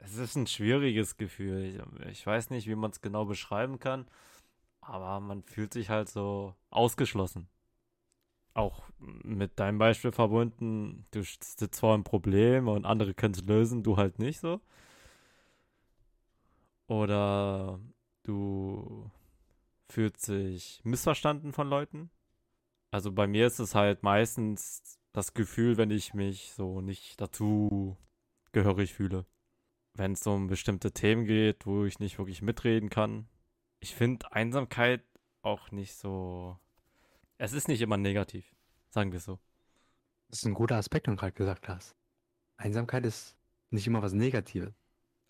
es 0.00 0.16
ist 0.16 0.36
ein 0.36 0.46
schwieriges 0.46 1.16
Gefühl. 1.16 1.84
Ich, 2.10 2.26
weiß 2.26 2.50
nicht, 2.50 2.66
wie 2.66 2.74
man 2.74 2.90
es 2.90 3.00
genau 3.00 3.24
beschreiben 3.24 3.78
kann, 3.78 4.06
aber 4.80 5.20
man 5.20 5.42
fühlt 5.42 5.72
sich 5.72 5.90
halt 5.90 6.08
so 6.08 6.54
ausgeschlossen. 6.70 7.48
Auch 8.54 8.88
mit 8.98 9.58
deinem 9.58 9.78
Beispiel 9.78 10.12
verbunden, 10.12 11.06
du 11.12 11.22
sitzt 11.22 11.80
vor 11.80 11.94
einem 11.94 12.04
Problem 12.04 12.68
und 12.68 12.86
andere 12.86 13.14
können 13.14 13.34
es 13.34 13.44
lösen, 13.44 13.82
du 13.82 13.96
halt 13.96 14.18
nicht 14.18 14.40
so. 14.40 14.60
Oder 16.86 17.80
du 18.22 19.10
fühlst 19.88 20.28
dich 20.28 20.80
missverstanden 20.84 21.52
von 21.52 21.68
Leuten. 21.68 22.10
Also 22.90 23.12
bei 23.12 23.26
mir 23.26 23.46
ist 23.46 23.58
es 23.58 23.74
halt 23.74 24.02
meistens 24.02 24.98
das 25.12 25.34
Gefühl, 25.34 25.76
wenn 25.76 25.90
ich 25.90 26.14
mich 26.14 26.52
so 26.54 26.80
nicht 26.80 27.20
dazu 27.20 27.96
gehörig 28.52 28.94
fühle. 28.94 29.26
Wenn 29.98 30.12
es 30.12 30.24
um 30.28 30.46
bestimmte 30.46 30.92
Themen 30.92 31.24
geht, 31.24 31.66
wo 31.66 31.84
ich 31.84 31.98
nicht 31.98 32.18
wirklich 32.18 32.40
mitreden 32.40 32.88
kann. 32.88 33.28
Ich 33.80 33.96
finde 33.96 34.30
Einsamkeit 34.30 35.02
auch 35.42 35.72
nicht 35.72 35.96
so. 35.96 36.56
Es 37.36 37.52
ist 37.52 37.66
nicht 37.66 37.80
immer 37.80 37.96
negativ, 37.96 38.54
sagen 38.90 39.10
wir 39.10 39.18
so. 39.18 39.40
Das 40.28 40.38
ist 40.38 40.44
ein 40.44 40.54
guter 40.54 40.76
Aspekt, 40.76 41.08
den 41.08 41.16
du 41.16 41.20
gerade 41.20 41.32
gesagt 41.32 41.68
hast. 41.68 41.96
Einsamkeit 42.58 43.04
ist 43.06 43.36
nicht 43.70 43.88
immer 43.88 44.00
was 44.00 44.12
Negatives. 44.12 44.72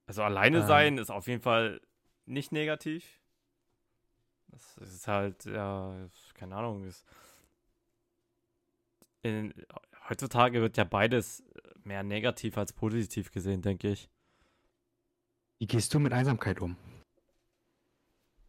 Also 0.07 0.23
alleine 0.23 0.59
Ähm. 0.59 0.67
sein 0.67 0.99
ist 0.99 1.11
auf 1.11 1.29
jeden 1.29 1.43
Fall 1.43 1.81
nicht 2.27 2.53
negativ. 2.53 3.23
Das 4.49 4.77
ist 4.77 5.09
halt, 5.09 5.47
ja, 5.47 6.09
keine 6.35 6.57
Ahnung. 6.57 6.85
Ist 6.85 7.07
in, 9.23 9.55
heutzutage 10.11 10.61
wird 10.61 10.77
ja 10.77 10.85
beides 10.85 11.43
mehr 11.85 12.03
negativ 12.03 12.59
als 12.59 12.75
positiv 12.75 13.31
gesehen, 13.31 13.63
denke 13.63 13.89
ich. 13.89 14.11
Wie 15.59 15.67
gehst 15.67 15.93
du 15.93 15.99
mit 15.99 16.13
Einsamkeit 16.13 16.61
um? 16.61 16.77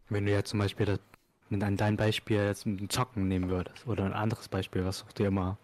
Wenn 0.09 0.25
du 0.25 0.31
jetzt 0.31 0.49
zum 0.49 0.59
Beispiel 0.59 0.85
das, 0.85 0.99
mit 1.49 1.63
an 1.63 1.75
dein 1.77 1.97
Beispiel 1.97 2.37
jetzt 2.37 2.65
mit 2.65 2.79
dem 2.79 2.89
Zocken 2.89 3.27
nehmen 3.27 3.49
würdest 3.49 3.87
oder 3.87 4.05
ein 4.05 4.13
anderes 4.13 4.47
Beispiel, 4.47 4.85
was 4.85 5.05
du 5.05 5.13
dir 5.13 5.27
immer. 5.27 5.57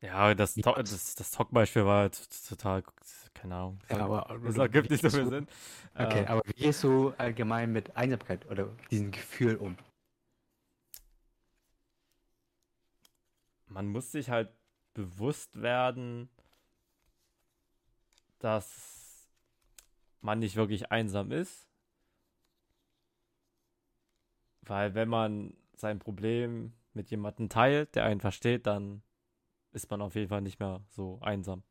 Ja, 0.00 0.34
das, 0.34 0.54
du? 0.54 0.62
das, 0.62 1.14
das 1.14 1.30
Talk-Beispiel 1.30 1.84
war 1.84 2.00
halt 2.00 2.48
total, 2.48 2.82
keine 3.34 3.54
Ahnung. 3.54 3.78
Ja, 3.88 3.98
aber 3.98 4.26
das 4.44 4.56
ergibt 4.56 4.90
nicht 4.90 5.02
so 5.02 5.10
viel 5.10 5.26
Sinn. 5.26 5.46
Okay, 5.94 6.22
Äh, 6.22 6.26
aber 6.26 6.42
wie 6.46 6.62
gehst 6.62 6.82
du 6.82 7.12
allgemein 7.18 7.72
mit 7.72 7.96
Einsamkeit 7.96 8.48
oder 8.50 8.68
diesem 8.90 9.10
Gefühl 9.10 9.56
um? 9.56 9.76
man 13.70 13.86
muss 13.86 14.12
sich 14.12 14.30
halt 14.30 14.50
bewusst 14.94 15.62
werden, 15.62 16.28
dass 18.40 18.99
man 20.22 20.38
nicht 20.38 20.56
wirklich 20.56 20.90
einsam 20.90 21.32
ist. 21.32 21.66
Weil 24.62 24.94
wenn 24.94 25.08
man 25.08 25.54
sein 25.74 25.98
Problem 25.98 26.72
mit 26.92 27.10
jemandem 27.10 27.48
teilt, 27.48 27.94
der 27.94 28.04
einen 28.04 28.20
versteht, 28.20 28.66
dann 28.66 29.02
ist 29.72 29.90
man 29.90 30.02
auf 30.02 30.14
jeden 30.14 30.28
Fall 30.28 30.42
nicht 30.42 30.60
mehr 30.60 30.82
so 30.90 31.18
einsam. 31.22 31.62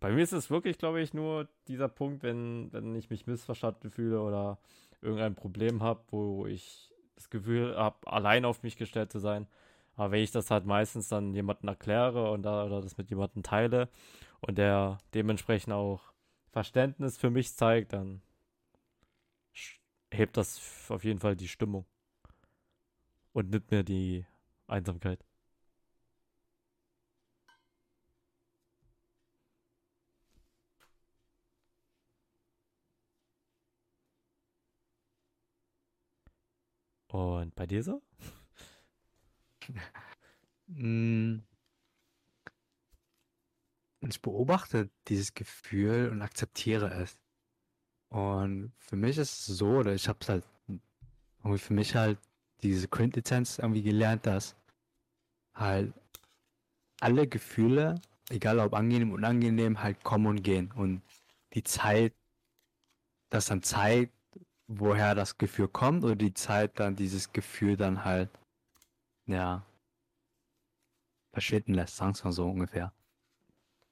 Bei 0.00 0.12
mir 0.12 0.22
ist 0.22 0.32
es 0.32 0.50
wirklich, 0.50 0.78
glaube 0.78 1.00
ich, 1.00 1.12
nur 1.12 1.48
dieser 1.66 1.88
Punkt, 1.88 2.22
wenn, 2.22 2.72
wenn 2.72 2.94
ich 2.94 3.10
mich 3.10 3.26
missverstanden 3.26 3.90
fühle 3.90 4.20
oder 4.22 4.58
irgendein 5.02 5.34
Problem 5.34 5.82
habe, 5.82 6.02
wo 6.10 6.46
ich 6.46 6.92
das 7.16 7.30
Gefühl 7.30 7.76
habe, 7.76 8.06
allein 8.06 8.44
auf 8.44 8.62
mich 8.62 8.76
gestellt 8.76 9.10
zu 9.10 9.18
sein. 9.18 9.48
Aber 9.96 10.12
wenn 10.12 10.22
ich 10.22 10.30
das 10.30 10.52
halt 10.52 10.66
meistens 10.66 11.08
dann 11.08 11.34
jemandem 11.34 11.68
erkläre 11.68 12.30
und 12.30 12.44
da, 12.44 12.64
oder 12.64 12.80
das 12.80 12.96
mit 12.96 13.10
jemandem 13.10 13.42
teile 13.42 13.88
und 14.40 14.58
der 14.58 14.98
dementsprechend 15.14 15.72
auch 15.72 16.12
Verständnis 16.52 17.16
für 17.16 17.30
mich 17.30 17.54
zeigt, 17.54 17.92
dann 17.92 18.22
hebt 20.12 20.36
das 20.36 20.60
auf 20.90 21.04
jeden 21.04 21.18
Fall 21.20 21.34
die 21.36 21.48
Stimmung 21.48 21.86
und 23.32 23.50
nimmt 23.50 23.70
mir 23.70 23.82
die 23.84 24.26
Einsamkeit. 24.66 25.24
Und 37.08 37.54
bei 37.54 37.66
dir 37.66 37.82
so? 37.82 38.02
Mm. 40.68 41.42
Ich 44.08 44.22
beobachte 44.22 44.88
dieses 45.08 45.34
Gefühl 45.34 46.08
und 46.10 46.22
akzeptiere 46.22 46.90
es. 46.94 47.18
Und 48.08 48.72
für 48.78 48.96
mich 48.96 49.18
ist 49.18 49.48
es 49.48 49.58
so, 49.58 49.78
oder 49.78 49.94
ich 49.94 50.08
habe 50.08 50.18
es 50.22 50.28
halt 50.30 50.44
irgendwie 51.44 51.58
für 51.58 51.74
mich 51.74 51.94
halt 51.94 52.18
diese 52.62 52.88
Quintessenz 52.88 53.58
irgendwie 53.58 53.82
gelernt, 53.82 54.24
dass 54.26 54.56
halt 55.54 55.92
alle 57.00 57.28
Gefühle, 57.28 58.00
egal 58.30 58.58
ob 58.60 58.74
angenehm 58.74 59.12
oder 59.12 59.28
unangenehm, 59.28 59.82
halt 59.82 60.02
kommen 60.04 60.26
und 60.26 60.42
gehen. 60.42 60.72
Und 60.72 61.02
die 61.52 61.62
Zeit, 61.62 62.14
das 63.30 63.46
dann 63.46 63.62
zeigt, 63.62 64.14
woher 64.68 65.14
das 65.14 65.36
Gefühl 65.36 65.68
kommt, 65.68 66.04
oder 66.04 66.16
die 66.16 66.34
Zeit 66.34 66.80
dann 66.80 66.96
dieses 66.96 67.32
Gefühl 67.32 67.76
dann 67.76 68.04
halt, 68.04 68.30
ja, 69.26 69.66
verschwinden 71.32 71.74
lässt, 71.74 71.96
sagen 71.96 72.16
wir 72.16 72.24
mal 72.24 72.32
so 72.32 72.48
ungefähr. 72.48 72.92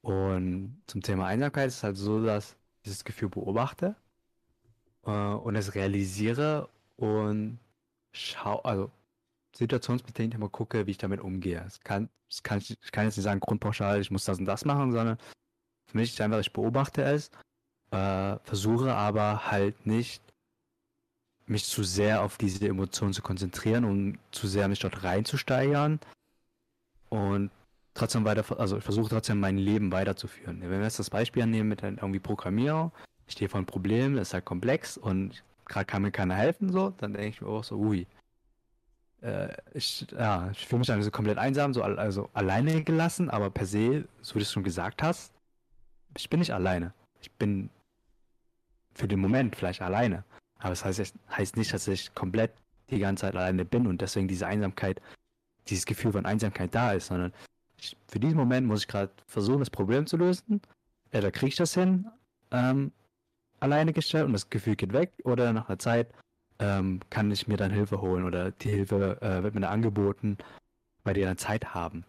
Und 0.07 0.81
zum 0.87 1.03
Thema 1.03 1.27
Einsamkeit 1.27 1.67
ist 1.67 1.79
es 1.79 1.83
halt 1.83 1.97
so, 1.97 2.25
dass 2.25 2.53
ich 2.53 2.83
dieses 2.85 3.05
Gefühl 3.05 3.29
beobachte 3.29 3.97
äh, 5.05 5.11
und 5.11 5.57
es 5.57 5.75
realisiere 5.75 6.69
und 6.95 7.59
schau, 8.13 8.61
also 8.61 8.93
situationsbedingt 9.57 10.33
immer 10.33 10.49
gucke, 10.49 10.87
wie 10.87 10.93
ich 10.93 10.99
damit 10.99 11.21
umgehe. 11.21 11.61
Es 11.67 11.81
kann, 11.81 12.09
es 12.31 12.41
kann, 12.45 12.61
ich 12.61 12.93
kann 12.93 13.07
jetzt 13.07 13.17
nicht 13.17 13.25
sagen, 13.25 13.41
grundpauschal, 13.41 14.01
ich 14.01 14.13
muss 14.13 14.25
das 14.25 14.39
und 14.39 14.45
das 14.45 14.65
machen, 14.65 14.93
sondern 14.93 15.19
für 15.87 15.99
mich 15.99 16.13
ist 16.13 16.21
einfach, 16.21 16.39
ich 16.39 16.53
beobachte 16.53 17.03
es, 17.03 17.33
äh, 17.91 18.39
versuche 18.45 18.95
aber 18.95 19.51
halt 19.51 19.87
nicht 19.87 20.23
mich 21.47 21.65
zu 21.65 21.83
sehr 21.83 22.23
auf 22.23 22.39
diese 22.39 22.69
Emotionen 22.69 23.13
zu 23.13 23.23
konzentrieren 23.23 23.85
und 23.85 24.21
zu 24.31 24.47
sehr 24.47 24.69
mich 24.69 24.79
dort 24.79 25.03
reinzusteigern 25.03 25.99
und 27.09 27.51
trotzdem 27.97 28.25
weiter, 28.25 28.45
also 28.59 28.79
ich 28.79 28.85
versuche 28.85 29.09
trotzdem 29.09 29.41
mein 29.41 29.59
Leben 29.59 29.93
weiterzuführen. 29.93 30.61
Wenn 30.61 30.71
wir 30.71 30.83
jetzt 30.83 30.99
das 30.99 31.11
Beispiel 31.11 31.43
annehmen 31.43 31.69
mit 31.69 31.83
irgendwie 31.83 32.21
Programmierung, 32.21 32.93
ich 33.27 33.33
stehe 33.33 33.49
vor 33.49 33.59
einem 33.59 33.67
Problem, 33.67 34.17
das 34.17 34.29
ist 34.29 34.35
halt 34.35 34.45
komplex 34.45 34.97
und 34.97 35.43
gerade 35.65 35.85
kann 35.85 36.03
mir 36.03 36.13
keiner 36.13 36.35
helfen, 36.35 36.71
so, 36.71 36.91
dann 36.91 37.13
denke 37.13 37.29
ich 37.29 37.41
mir 37.41 37.49
auch 37.49 37.65
so, 37.65 37.77
ui. 37.77 38.07
Äh, 39.23 39.49
ich, 39.75 40.07
ja, 40.13 40.51
ich 40.53 40.67
fühle 40.67 40.81
mich 40.81 40.89
dann 40.89 41.03
so 41.03 41.11
komplett 41.11 41.39
einsam, 41.39 41.75
so 41.75 41.83
al- 41.83 41.99
also 41.99 42.31
alleine 42.35 42.85
gelassen, 42.85 43.31
aber 43.31 43.51
per 43.51 43.67
se, 43.67 44.07
so 44.23 44.35
wie 44.35 44.39
du 44.39 44.43
es 44.43 44.53
schon 44.53 44.63
gesagt 44.63 45.03
hast, 45.03 45.33
ich 46.17 46.31
bin 46.31 46.39
nicht 46.41 46.55
alleine. 46.55 46.93
Ich 47.21 47.31
bin 47.33 47.71
für 48.95 49.09
den 49.09 49.21
Moment 49.21 49.57
vielleicht 49.57 49.83
alleine. 49.83 50.25
Aber 50.59 50.71
das 50.71 50.85
heißt, 50.85 51.15
heißt 51.31 51.57
nicht, 51.57 51.73
dass 51.73 51.89
ich 51.89 52.15
komplett 52.15 52.53
die 52.91 52.99
ganze 52.99 53.23
Zeit 53.23 53.35
alleine 53.35 53.65
bin 53.65 53.87
und 53.87 54.01
deswegen 54.01 54.29
diese 54.29 54.47
Einsamkeit, 54.47 55.03
dieses 55.69 55.85
Gefühl 55.85 56.13
von 56.13 56.25
Einsamkeit 56.25 56.75
da 56.75 56.93
ist, 56.93 57.09
sondern 57.09 57.33
ich, 57.87 57.97
für 58.09 58.21
diesen 58.21 58.37
Moment 58.37 58.67
muss 58.67 58.81
ich 58.81 58.89
gerade 58.89 59.13
versuchen, 59.27 59.61
das 59.61 59.71
Problem 59.71 60.07
zu 60.07 60.17
lösen. 60.17 60.61
Da 61.11 61.31
kriege 61.31 61.49
ich 61.49 61.57
das 61.57 61.75
hin, 61.75 62.07
ähm, 62.51 62.93
alleine 63.61 63.93
gestellt 63.93 64.27
und 64.27 64.33
das 64.33 64.51
Gefühl 64.51 64.77
geht 64.77 64.93
weg. 64.93 65.13
Oder 65.25 65.53
nach 65.53 65.69
einer 65.69 65.79
Zeit 65.79 66.13
ähm, 66.59 67.01
kann 67.11 67.31
ich 67.31 67.49
mir 67.49 67.57
dann 67.57 67.71
Hilfe 67.71 68.01
holen 68.01 68.25
oder 68.25 68.51
die 68.51 68.71
Hilfe 68.71 69.21
äh, 69.23 69.43
wird 69.43 69.55
mir 69.55 69.61
dann 69.61 69.73
angeboten, 69.73 70.39
weil 71.05 71.15
die 71.15 71.23
dann 71.23 71.39
Zeit 71.39 71.75
haben. 71.75 72.05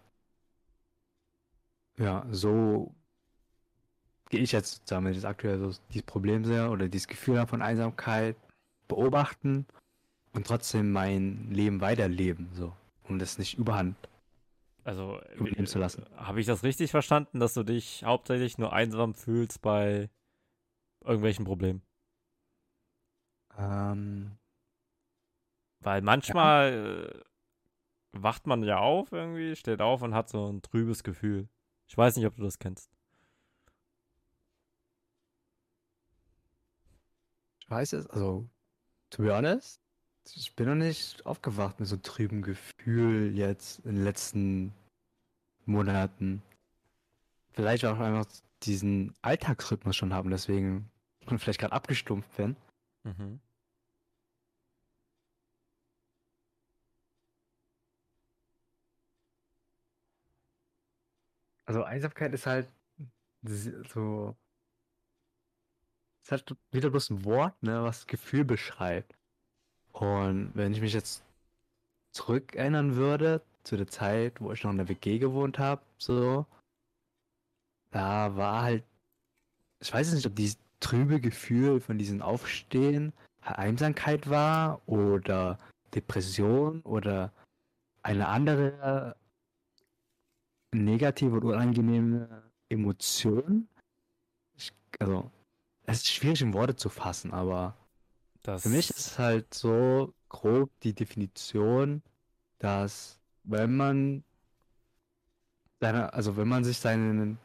Ja, 1.98 2.26
so 2.32 2.94
gehe 4.30 4.42
ich 4.42 4.52
jetzt, 4.52 4.90
wir 4.92 5.12
jetzt 5.12 5.26
aktuell 5.26 5.60
so 5.60 5.72
dieses 5.90 6.06
Problem 6.06 6.46
sehe 6.46 6.70
oder 6.70 6.88
dieses 6.88 7.08
Gefühl 7.08 7.46
von 7.48 7.62
Einsamkeit 7.62 8.36
beobachten 8.88 9.66
und 10.34 10.48
trotzdem 10.48 10.92
mein 10.92 11.50
Leben 11.52 11.82
weiterleben, 11.82 12.50
so, 12.54 12.74
um 13.08 13.20
das 13.20 13.38
nicht 13.38 13.58
überhand 13.58 13.96
Also, 14.88 15.20
lassen. 15.80 16.06
habe 16.16 16.40
ich 16.40 16.46
das 16.46 16.64
richtig 16.64 16.92
verstanden, 16.92 17.42
dass 17.42 17.54
du 17.54 17.64
dich 17.64 18.06
hauptsächlich 18.06 18.58
nur 18.58 18.72
einsam 18.72 19.16
fühlst 19.16 19.62
bei 19.62 20.10
irgendwelchen 21.04 21.44
Problemen? 21.44 21.82
Ähm, 23.58 24.38
Weil 25.82 26.02
manchmal 26.02 27.12
äh, 27.14 27.20
wacht 28.14 28.48
man 28.48 28.64
ja 28.64 28.78
auf 28.80 29.12
irgendwie, 29.12 29.58
steht 29.58 29.82
auf 29.82 30.02
und 30.04 30.14
hat 30.14 30.30
so 30.30 30.50
ein 30.50 30.62
trübes 30.62 31.04
Gefühl. 31.04 31.50
Ich 31.88 31.98
weiß 31.98 32.16
nicht, 32.16 32.26
ob 32.26 32.38
du 32.38 32.44
das 32.44 32.58
kennst. 32.58 32.90
ich 37.60 37.70
weiß 37.70 37.92
es, 37.92 38.08
also, 38.08 38.50
to 39.10 39.24
be 39.24 39.36
honest, 39.36 39.82
ich 40.36 40.56
bin 40.56 40.68
noch 40.68 40.76
nicht 40.76 41.26
aufgewacht 41.26 41.80
mit 41.80 41.88
so 41.88 41.98
trübem 41.98 42.42
Gefühl 42.42 43.36
jetzt 43.38 43.80
in 43.86 43.96
den 43.96 44.04
letzten 44.04 44.74
Monaten. 45.66 46.42
Vielleicht 47.54 47.86
auch 47.86 48.00
einfach 48.00 48.26
diesen 48.64 49.14
Alltagsrhythmus 49.22 49.96
schon 49.96 50.14
haben, 50.14 50.30
deswegen 50.30 50.90
vielleicht 51.38 51.60
gerade 51.60 51.74
abgestumpft 51.74 52.36
bin. 52.38 52.56
Mhm. 53.04 53.40
Also 61.66 61.84
Einsamkeit 61.84 62.34
ist 62.34 62.46
halt 62.46 62.70
so. 63.44 64.36
Ist 66.24 66.32
halt 66.32 66.56
wieder 66.72 66.90
bloß 66.90 67.10
ein 67.10 67.26
Wort, 67.26 67.62
ne, 67.62 67.84
was 67.84 68.00
das 68.00 68.08
Gefühl 68.08 68.46
beschreibt. 68.46 69.17
Und 70.00 70.52
wenn 70.54 70.74
ich 70.74 70.82
mich 70.82 70.94
jetzt 70.94 71.24
zurückerinnern 72.12 72.96
würde 72.96 73.42
zu 73.64 73.78
der 73.78 73.88
Zeit, 73.88 74.40
wo 74.40 74.52
ich 74.52 74.64
noch 74.64 74.72
in 74.72 74.78
der 74.78 74.90
WG 74.90 75.18
gewohnt 75.18 75.58
habe, 75.58 75.82
so, 75.98 76.46
da 77.90 78.36
war 78.36 78.62
halt, 78.62 78.84
ich 79.80 79.92
weiß 79.92 80.14
nicht, 80.14 80.26
ob 80.28 80.36
dieses 80.36 80.60
trübe 80.80 81.20
Gefühl 81.20 81.80
von 81.80 81.98
diesem 81.98 82.22
Aufstehen 82.22 83.12
Einsamkeit 83.42 84.30
war 84.30 84.82
oder 84.88 85.58
Depression 85.96 86.82
oder 86.82 87.32
eine 88.04 88.28
andere 88.28 89.16
negative 90.74 91.38
oder 91.38 91.56
unangenehme 91.56 92.44
Emotion. 92.70 93.68
Ich, 94.58 94.72
also, 95.00 95.32
es 95.86 95.98
ist 95.98 96.08
schwierig 96.08 96.42
in 96.42 96.54
Worte 96.54 96.76
zu 96.76 96.90
fassen, 96.90 97.34
aber 97.34 97.77
das 98.48 98.64
für 98.64 98.70
mich 98.70 98.90
ist 98.90 99.00
es 99.00 99.20
halt 99.20 99.54
so 99.54 100.14
grob 100.30 100.72
die 100.82 100.94
Definition, 100.94 102.02
dass 102.60 103.20
wenn 103.44 103.76
man 103.76 104.24
seine, 105.82 106.14
also 106.14 106.38
wenn 106.38 106.48
man 106.48 106.64
sich 106.64 106.78
seinen, 106.80 107.38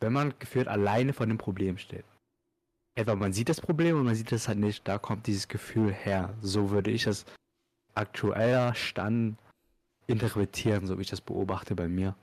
wenn 0.00 0.12
man 0.12 0.34
gefühlt 0.38 0.68
alleine 0.68 1.12
vor 1.12 1.26
dem 1.26 1.38
Problem 1.38 1.78
steht. 1.78 2.04
Etwa 2.96 3.14
man 3.14 3.32
sieht 3.32 3.48
das 3.48 3.60
Problem 3.60 3.96
und 3.96 4.04
man 4.04 4.14
sieht 4.14 4.30
es 4.32 4.46
halt 4.46 4.58
nicht, 4.58 4.86
da 4.86 4.98
kommt 4.98 5.26
dieses 5.26 5.48
Gefühl 5.48 5.92
her. 5.92 6.36
So 6.42 6.70
würde 6.70 6.90
ich 6.90 7.06
es 7.06 7.24
aktueller 7.94 8.74
Stand 8.74 9.38
interpretieren, 10.06 10.86
so 10.86 10.98
wie 10.98 11.02
ich 11.02 11.10
das 11.10 11.20
beobachte 11.20 11.74
bei 11.74 11.88
mir. 11.88 12.14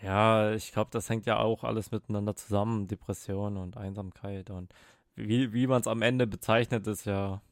Ja, 0.00 0.52
ich 0.52 0.72
glaube, 0.72 0.90
das 0.90 1.08
hängt 1.08 1.26
ja 1.26 1.38
auch 1.38 1.62
alles 1.62 1.92
miteinander 1.92 2.34
zusammen, 2.34 2.88
Depression 2.88 3.56
und 3.56 3.76
Einsamkeit 3.76 4.50
und 4.50 4.74
wie, 5.14 5.52
wie 5.52 5.66
man 5.66 5.80
es 5.80 5.86
am 5.86 6.02
Ende 6.02 6.26
bezeichnet, 6.26 6.86
ist 6.86 7.04
ja, 7.04 7.42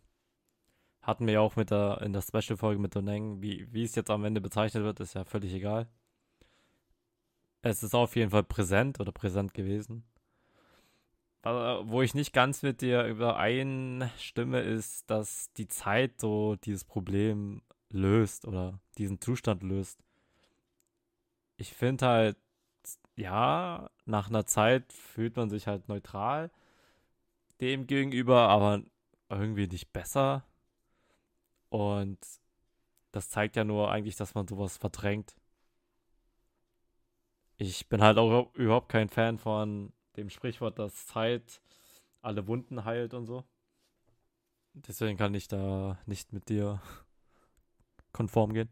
hatten 1.02 1.26
wir 1.26 1.34
ja 1.34 1.40
auch 1.40 1.56
mit 1.56 1.70
der, 1.70 2.00
in 2.02 2.12
der 2.12 2.22
Special-Folge 2.22 2.80
mit 2.80 2.94
Doneng, 2.94 3.42
wie, 3.42 3.66
wie 3.72 3.84
es 3.84 3.94
jetzt 3.94 4.10
am 4.10 4.24
Ende 4.24 4.40
bezeichnet 4.40 4.84
wird, 4.84 5.00
ist 5.00 5.14
ja 5.14 5.24
völlig 5.24 5.52
egal. 5.52 5.88
Es 7.62 7.82
ist 7.82 7.94
auf 7.94 8.16
jeden 8.16 8.30
Fall 8.30 8.44
präsent 8.44 9.00
oder 9.00 9.12
präsent 9.12 9.52
gewesen. 9.52 10.04
Wo 11.42 12.02
ich 12.02 12.14
nicht 12.14 12.34
ganz 12.34 12.62
mit 12.62 12.82
dir 12.82 13.04
übereinstimme, 13.04 14.60
ist, 14.60 15.08
dass 15.10 15.50
die 15.54 15.68
Zeit 15.68 16.20
so 16.20 16.56
dieses 16.56 16.84
Problem 16.84 17.62
löst 17.88 18.46
oder 18.46 18.78
diesen 18.98 19.20
Zustand 19.20 19.62
löst. 19.62 20.04
Ich 21.56 21.72
finde 21.72 22.06
halt, 22.06 22.36
ja, 23.16 23.90
nach 24.04 24.28
einer 24.28 24.44
Zeit 24.44 24.92
fühlt 24.92 25.36
man 25.36 25.48
sich 25.48 25.66
halt 25.66 25.88
neutral 25.88 26.50
dem 27.60 27.86
gegenüber, 27.86 28.48
aber 28.48 28.82
irgendwie 29.28 29.66
nicht 29.66 29.92
besser. 29.92 30.44
Und 31.68 32.18
das 33.12 33.30
zeigt 33.30 33.56
ja 33.56 33.64
nur 33.64 33.90
eigentlich, 33.90 34.16
dass 34.16 34.34
man 34.34 34.48
sowas 34.48 34.76
verdrängt. 34.76 35.36
Ich 37.56 37.88
bin 37.88 38.02
halt 38.02 38.18
auch 38.18 38.54
überhaupt 38.54 38.88
kein 38.88 39.08
Fan 39.08 39.38
von 39.38 39.92
dem 40.16 40.30
Sprichwort, 40.30 40.78
dass 40.78 41.06
Zeit 41.06 41.60
alle 42.22 42.46
Wunden 42.46 42.84
heilt 42.84 43.14
und 43.14 43.26
so. 43.26 43.44
Deswegen 44.72 45.18
kann 45.18 45.34
ich 45.34 45.48
da 45.48 45.98
nicht 46.06 46.32
mit 46.32 46.48
dir 46.48 46.80
konform 48.12 48.52
gehen. 48.52 48.70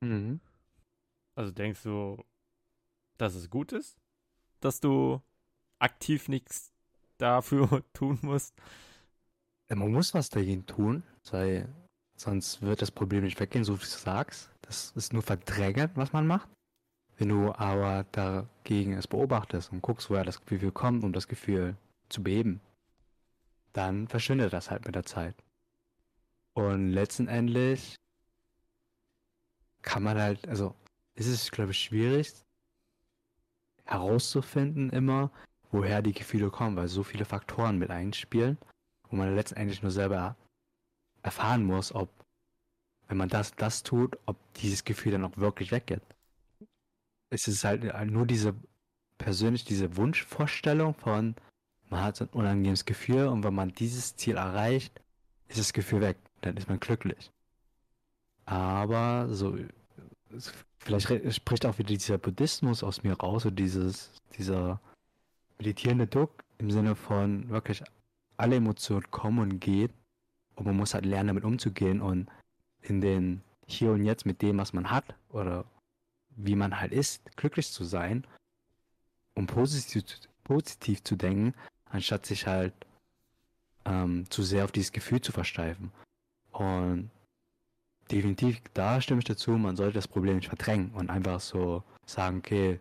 Mhm. 0.00 0.40
Also 1.34 1.50
denkst 1.50 1.82
du, 1.82 2.22
dass 3.16 3.34
es 3.34 3.50
gut 3.50 3.72
ist, 3.72 3.98
dass 4.60 4.80
du 4.80 5.22
aktiv 5.78 6.28
nichts 6.28 6.71
dafür 7.22 7.82
tun 7.94 8.18
musst? 8.22 8.54
Man 9.68 9.90
muss 9.90 10.12
was 10.12 10.28
dagegen 10.28 10.66
tun, 10.66 11.02
weil 11.30 11.68
sonst 12.16 12.60
wird 12.60 12.82
das 12.82 12.90
Problem 12.90 13.24
nicht 13.24 13.40
weggehen, 13.40 13.64
so 13.64 13.74
wie 13.74 13.84
du 13.84 13.86
sagst. 13.86 14.50
Das 14.62 14.92
ist 14.96 15.12
nur 15.12 15.22
verdrängen, 15.22 15.90
was 15.94 16.12
man 16.12 16.26
macht. 16.26 16.48
Wenn 17.16 17.28
du 17.28 17.52
aber 17.54 18.04
dagegen 18.12 18.94
es 18.94 19.06
beobachtest 19.06 19.72
und 19.72 19.80
guckst, 19.80 20.10
woher 20.10 20.24
das 20.24 20.40
Gefühl 20.44 20.72
kommt, 20.72 21.04
um 21.04 21.12
das 21.12 21.28
Gefühl 21.28 21.76
zu 22.08 22.22
beheben, 22.22 22.60
dann 23.72 24.08
verschwindet 24.08 24.52
das 24.52 24.70
halt 24.70 24.84
mit 24.84 24.94
der 24.94 25.04
Zeit. 25.04 25.34
Und 26.54 26.90
letztendlich 26.90 27.96
kann 29.80 30.02
man 30.02 30.18
halt, 30.18 30.46
also 30.48 30.74
ist 31.14 31.28
es, 31.28 31.50
glaube 31.50 31.72
ich, 31.72 31.78
schwierig 31.78 32.32
herauszufinden 33.84 34.90
immer, 34.90 35.30
woher 35.72 36.02
die 36.02 36.12
Gefühle 36.12 36.50
kommen, 36.50 36.76
weil 36.76 36.88
so 36.88 37.02
viele 37.02 37.24
Faktoren 37.24 37.78
mit 37.78 37.90
einspielen, 37.90 38.58
wo 39.08 39.16
man 39.16 39.34
letztendlich 39.34 39.82
nur 39.82 39.90
selber 39.90 40.36
erfahren 41.22 41.64
muss, 41.64 41.94
ob, 41.94 42.10
wenn 43.08 43.16
man 43.16 43.28
das, 43.28 43.54
das 43.56 43.82
tut, 43.82 44.18
ob 44.26 44.36
dieses 44.54 44.84
Gefühl 44.84 45.12
dann 45.12 45.24
auch 45.24 45.36
wirklich 45.36 45.72
weggeht. 45.72 46.02
Es 47.30 47.48
ist 47.48 47.64
halt 47.64 47.84
nur 48.10 48.26
diese 48.26 48.54
persönlich 49.18 49.64
diese 49.64 49.96
Wunschvorstellung 49.96 50.94
von, 50.94 51.34
man 51.88 52.02
hat 52.02 52.16
so 52.16 52.24
ein 52.24 52.30
unangenehmes 52.30 52.84
Gefühl 52.84 53.26
und 53.28 53.44
wenn 53.44 53.54
man 53.54 53.72
dieses 53.72 54.16
Ziel 54.16 54.36
erreicht, 54.36 55.00
ist 55.48 55.58
das 55.58 55.72
Gefühl 55.72 56.00
weg, 56.00 56.16
dann 56.40 56.56
ist 56.56 56.68
man 56.68 56.80
glücklich. 56.80 57.30
Aber 58.44 59.28
so, 59.30 59.56
vielleicht 60.78 61.34
spricht 61.34 61.64
auch 61.64 61.78
wieder 61.78 61.88
dieser 61.88 62.18
Buddhismus 62.18 62.82
aus 62.82 63.02
mir 63.02 63.14
raus, 63.14 63.46
und 63.46 63.56
dieses, 63.56 64.10
dieser 64.36 64.80
meditierende 65.62 66.08
Druck 66.08 66.42
im 66.58 66.72
Sinne 66.72 66.96
von 66.96 67.48
wirklich 67.48 67.84
alle 68.36 68.56
Emotionen 68.56 69.08
kommen 69.12 69.38
und 69.38 69.60
gehen 69.60 69.92
und 70.56 70.66
man 70.66 70.76
muss 70.76 70.92
halt 70.92 71.06
lernen, 71.06 71.28
damit 71.28 71.44
umzugehen 71.44 72.00
und 72.00 72.28
in 72.80 73.00
den 73.00 73.42
Hier 73.68 73.92
und 73.92 74.04
Jetzt 74.04 74.26
mit 74.26 74.42
dem, 74.42 74.58
was 74.58 74.72
man 74.72 74.90
hat 74.90 75.04
oder 75.28 75.64
wie 76.30 76.56
man 76.56 76.80
halt 76.80 76.92
ist, 76.92 77.36
glücklich 77.36 77.70
zu 77.70 77.84
sein 77.84 78.26
und 79.34 79.46
positiv, 79.46 80.02
positiv 80.42 81.04
zu 81.04 81.14
denken, 81.14 81.54
anstatt 81.84 82.26
sich 82.26 82.48
halt 82.48 82.74
ähm, 83.84 84.28
zu 84.30 84.42
sehr 84.42 84.64
auf 84.64 84.72
dieses 84.72 84.90
Gefühl 84.90 85.20
zu 85.20 85.30
versteifen. 85.30 85.92
Und 86.50 87.10
definitiv, 88.10 88.60
da 88.74 89.00
stimme 89.00 89.20
ich 89.20 89.26
dazu, 89.26 89.52
man 89.52 89.76
sollte 89.76 89.94
das 89.94 90.08
Problem 90.08 90.36
nicht 90.36 90.48
verdrängen 90.48 90.90
und 90.90 91.08
einfach 91.08 91.38
so 91.38 91.84
sagen, 92.04 92.38
okay, 92.38 92.80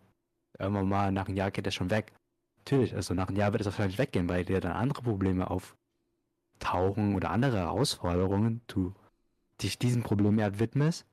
irgendwann 0.58 0.90
mal 0.90 1.12
nach 1.12 1.28
einem 1.28 1.38
Jahr 1.38 1.52
geht 1.52 1.68
das 1.68 1.76
schon 1.76 1.92
weg. 1.92 2.12
Natürlich, 2.66 2.96
also 2.96 3.14
nach 3.14 3.28
einem 3.28 3.38
Jahr 3.38 3.52
wird 3.52 3.62
es 3.62 3.66
wahrscheinlich 3.66 3.98
weggehen, 3.98 4.30
weil 4.30 4.46
dir 4.46 4.62
dann 4.62 4.74
andere 4.74 5.02
Probleme 5.02 5.50
auftauchen 5.50 7.16
oder 7.16 7.32
andere 7.32 7.58
Herausforderungen, 7.58 8.62
du 8.68 8.94
dich 9.62 9.80
diesem 9.80 10.04
Problem 10.04 10.36
mehr 10.36 10.60
widmest. 10.60 11.06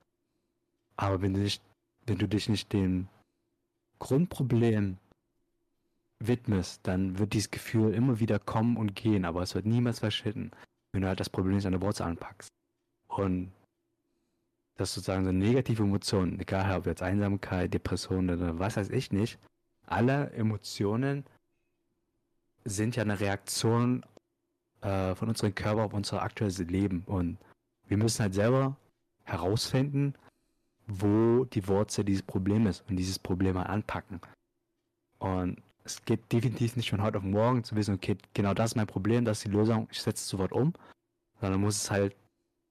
Aber 0.97 1.23
wenn 1.23 1.35
du 1.35 1.43
dich, 1.43 1.61
wenn 2.07 2.19
du 2.19 2.29
dich 2.29 2.49
nicht 2.49 2.73
dem 2.73 3.09
Grundproblem 3.99 4.99
widmest, 6.21 6.81
dann 6.87 7.19
wird 7.19 7.33
dieses 7.33 7.51
Gefühl 7.51 7.95
immer 7.95 8.21
wieder 8.21 8.39
kommen 8.39 8.77
und 8.77 8.95
gehen, 8.95 9.25
aber 9.25 9.43
es 9.43 9.55
wird 9.55 9.67
niemals 9.67 10.01
verschwitten, 10.01 10.51
wenn 10.93 11.03
du 11.03 11.09
halt 11.09 11.21
das 11.21 11.31
Problem 11.31 11.55
nicht 11.57 11.67
an 11.67 11.73
der 11.73 11.81
Wurzel 11.81 12.05
anpackst. 12.05 12.49
Und 13.09 13.53
dass 14.77 14.95
sozusagen 14.95 15.25
so 15.25 15.33
negative 15.33 15.83
Emotionen, 15.83 16.39
egal 16.41 16.79
ob 16.79 16.87
jetzt 16.87 17.03
Einsamkeit, 17.03 17.73
Depression 17.73 18.31
oder 18.31 18.59
was 18.59 18.77
weiß 18.77 18.91
ich 18.91 19.13
nicht, 19.13 19.39
alle 19.87 20.31
Emotionen 20.33 21.25
sind 22.69 22.97
ja 22.97 23.03
eine 23.03 23.21
Reaktion 23.21 24.05
äh, 24.81 25.15
von 25.15 25.29
unserem 25.29 25.55
Körper 25.55 25.85
auf 25.85 25.95
unser 25.95 26.23
aktuelles 26.23 26.59
Leben. 26.59 27.03
Und 27.07 27.39
wir 27.87 27.97
müssen 27.97 28.23
halt 28.23 28.35
selber 28.35 28.77
herausfinden, 29.25 30.15
wo 30.87 31.45
die 31.45 31.67
Wurzel 31.69 32.05
dieses 32.05 32.23
Problems 32.23 32.69
ist 32.69 32.85
und 32.89 32.97
dieses 32.97 33.19
Problem 33.19 33.55
mal 33.55 33.65
anpacken. 33.65 34.21
Und 35.19 35.61
es 35.85 36.05
geht 36.05 36.33
definitiv 36.33 36.77
nicht 36.77 36.91
von 36.91 37.03
heute 37.03 37.19
auf 37.19 37.25
morgen 37.25 37.65
zu 37.65 37.75
wissen, 37.77 37.95
okay, 37.95 38.17
genau 38.35 38.55
das 38.55 38.73
ist 38.73 38.77
mein 38.77 38.87
Problem, 38.87 39.25
das 39.25 39.39
ist 39.39 39.47
die 39.47 39.51
Lösung, 39.51 39.89
ich 39.91 40.01
setze 40.01 40.23
es 40.23 40.29
sofort 40.29 40.53
um, 40.53 40.75
sondern 41.41 41.61
muss 41.61 41.77
es 41.77 41.91
halt 41.91 42.15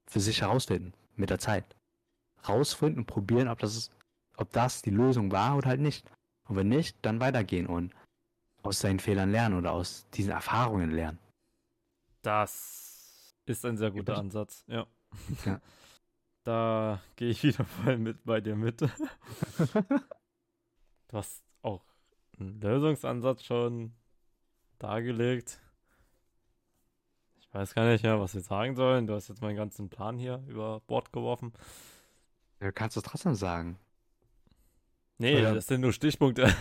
für 0.06 0.20
sich 0.20 0.40
herausfinden, 0.40 0.92
mit 1.16 1.30
der 1.30 1.38
Zeit. 1.38 1.64
Rausfinden 2.48 3.00
und 3.00 3.06
probieren, 3.06 3.48
ob 3.48 3.58
das, 3.58 3.76
ist, 3.76 3.92
ob 4.36 4.52
das 4.52 4.82
die 4.82 4.90
Lösung 4.90 5.32
war 5.32 5.56
oder 5.56 5.68
halt 5.68 5.80
nicht. 5.80 6.08
Und 6.48 6.56
wenn 6.56 6.68
nicht, 6.68 6.96
dann 7.02 7.20
weitergehen 7.20 7.66
und 7.66 7.92
aus 8.68 8.80
seinen 8.80 9.00
Fehlern 9.00 9.30
lernen 9.30 9.56
oder 9.56 9.72
aus 9.72 10.06
diesen 10.10 10.30
Erfahrungen 10.30 10.90
lernen. 10.90 11.18
Das 12.22 13.34
ist 13.46 13.64
ein 13.64 13.78
sehr 13.78 13.90
guter 13.90 14.18
Ansatz, 14.18 14.64
ja. 14.68 14.86
ja. 15.44 15.60
Da 16.44 17.02
gehe 17.16 17.28
ich 17.28 17.42
wieder 17.42 17.64
voll 17.64 17.98
mit 17.98 18.24
bei 18.24 18.40
dir 18.40 18.56
mit. 18.56 18.80
du 18.80 18.88
hast 21.12 21.44
auch 21.60 21.84
einen 22.38 22.58
Lösungsansatz 22.58 23.44
schon 23.44 23.92
dargelegt. 24.78 25.60
Ich 27.40 27.52
weiß 27.52 27.74
gar 27.74 27.84
nicht 27.84 28.02
mehr, 28.02 28.18
was 28.18 28.34
wir 28.34 28.40
sagen 28.40 28.76
sollen. 28.76 29.06
Du 29.06 29.14
hast 29.14 29.28
jetzt 29.28 29.42
meinen 29.42 29.56
ganzen 29.56 29.90
Plan 29.90 30.16
hier 30.16 30.42
über 30.46 30.80
Bord 30.86 31.12
geworfen. 31.12 31.52
Ja, 32.60 32.72
kannst 32.72 32.96
du 32.96 33.02
trotzdem 33.02 33.34
sagen. 33.34 33.78
Nee, 35.18 35.40
Oder? 35.40 35.54
das 35.54 35.66
sind 35.66 35.82
nur 35.82 35.92
Stichpunkte. 35.92 36.46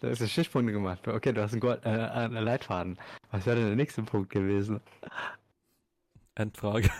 Da 0.00 0.08
ist 0.08 0.22
ein 0.22 0.28
Stichpunkt 0.28 0.72
gemacht. 0.72 1.06
Okay, 1.06 1.32
du 1.32 1.42
hast 1.42 1.52
einen, 1.52 1.60
Gold, 1.60 1.84
äh, 1.84 1.88
einen 1.88 2.42
Leitfaden. 2.42 2.98
Was 3.30 3.44
wäre 3.44 3.56
denn 3.56 3.66
der 3.66 3.76
nächste 3.76 4.02
Punkt 4.02 4.30
gewesen? 4.30 4.80
Endfrage. 6.34 6.90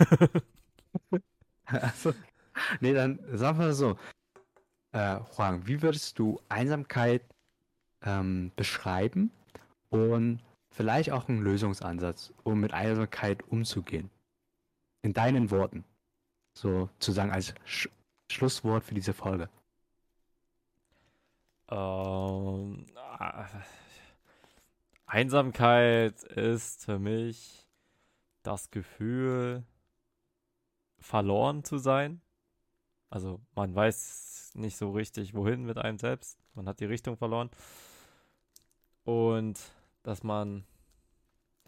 also, 1.64 2.12
nee, 2.80 2.92
dann 2.92 3.18
sagen 3.32 3.58
wir 3.58 3.72
so. 3.72 3.96
Äh, 4.92 5.18
Juan, 5.36 5.66
wie 5.66 5.80
würdest 5.80 6.18
du 6.18 6.40
Einsamkeit 6.50 7.22
ähm, 8.02 8.52
beschreiben 8.56 9.30
und 9.88 10.40
vielleicht 10.70 11.10
auch 11.10 11.28
einen 11.28 11.42
Lösungsansatz, 11.42 12.34
um 12.42 12.60
mit 12.60 12.74
Einsamkeit 12.74 13.42
umzugehen? 13.48 14.10
In 15.02 15.14
deinen 15.14 15.50
Worten. 15.50 15.84
So 16.52 16.90
zu 16.98 17.12
sagen 17.12 17.30
als 17.30 17.54
Sch 17.64 17.88
Schlusswort 18.30 18.84
für 18.84 18.94
diese 18.94 19.14
Folge. 19.14 19.48
Ähm, 21.70 22.86
äh, 23.18 23.44
Einsamkeit 25.06 26.22
ist 26.24 26.84
für 26.84 26.98
mich 26.98 27.68
das 28.42 28.70
Gefühl, 28.70 29.64
verloren 30.98 31.64
zu 31.64 31.78
sein. 31.78 32.20
Also 33.08 33.40
man 33.54 33.74
weiß 33.74 34.52
nicht 34.54 34.76
so 34.76 34.92
richtig, 34.92 35.34
wohin 35.34 35.64
mit 35.64 35.78
einem 35.78 35.98
selbst. 35.98 36.38
Man 36.54 36.68
hat 36.68 36.80
die 36.80 36.84
Richtung 36.84 37.16
verloren. 37.16 37.50
Und 39.04 39.58
dass 40.02 40.22
man, 40.22 40.64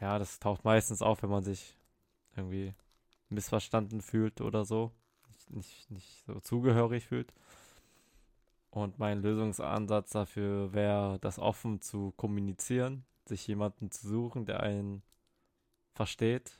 ja, 0.00 0.18
das 0.18 0.38
taucht 0.38 0.64
meistens 0.64 1.02
auf, 1.02 1.22
wenn 1.22 1.30
man 1.30 1.42
sich 1.42 1.76
irgendwie 2.36 2.74
missverstanden 3.28 4.00
fühlt 4.00 4.40
oder 4.40 4.64
so. 4.64 4.92
Nicht, 5.28 5.50
nicht, 5.50 5.90
nicht 5.90 6.24
so 6.26 6.40
zugehörig 6.40 7.06
fühlt. 7.06 7.32
Und 8.74 8.98
mein 8.98 9.20
Lösungsansatz 9.20 10.10
dafür 10.10 10.72
wäre, 10.72 11.18
das 11.18 11.38
offen 11.38 11.82
zu 11.82 12.12
kommunizieren, 12.12 13.04
sich 13.26 13.46
jemanden 13.46 13.90
zu 13.90 14.08
suchen, 14.08 14.46
der 14.46 14.60
einen 14.60 15.02
versteht, 15.94 16.58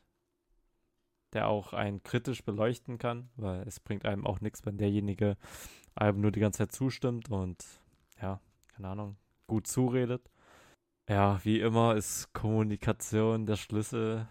der 1.33 1.49
auch 1.49 1.73
einen 1.73 2.03
kritisch 2.03 2.45
beleuchten 2.45 2.99
kann, 2.99 3.31
weil 3.37 3.67
es 3.67 3.81
bringt 3.81 4.05
einem 4.05 4.27
auch 4.27 4.43
nichts, 4.43 4.67
wenn 4.67 4.77
derjenige 4.77 5.39
einem 5.95 6.21
nur 6.21 6.33
die 6.33 6.41
ganze 6.41 6.59
Zeit 6.59 6.73
zustimmt 6.73 7.31
und 7.31 7.65
ja, 8.21 8.41
keine 8.69 8.89
Ahnung, 8.89 9.17
gut 9.47 9.67
zuredet. 9.67 10.31
Ja, 11.09 11.43
wie 11.45 11.61
immer 11.61 11.97
ist 11.97 12.31
Kommunikation 12.35 13.47
der 13.47 13.57
Schlüssel. 13.57 14.29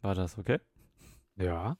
War 0.00 0.16
das 0.16 0.38
okay? 0.38 0.58
Ja. 1.36 1.76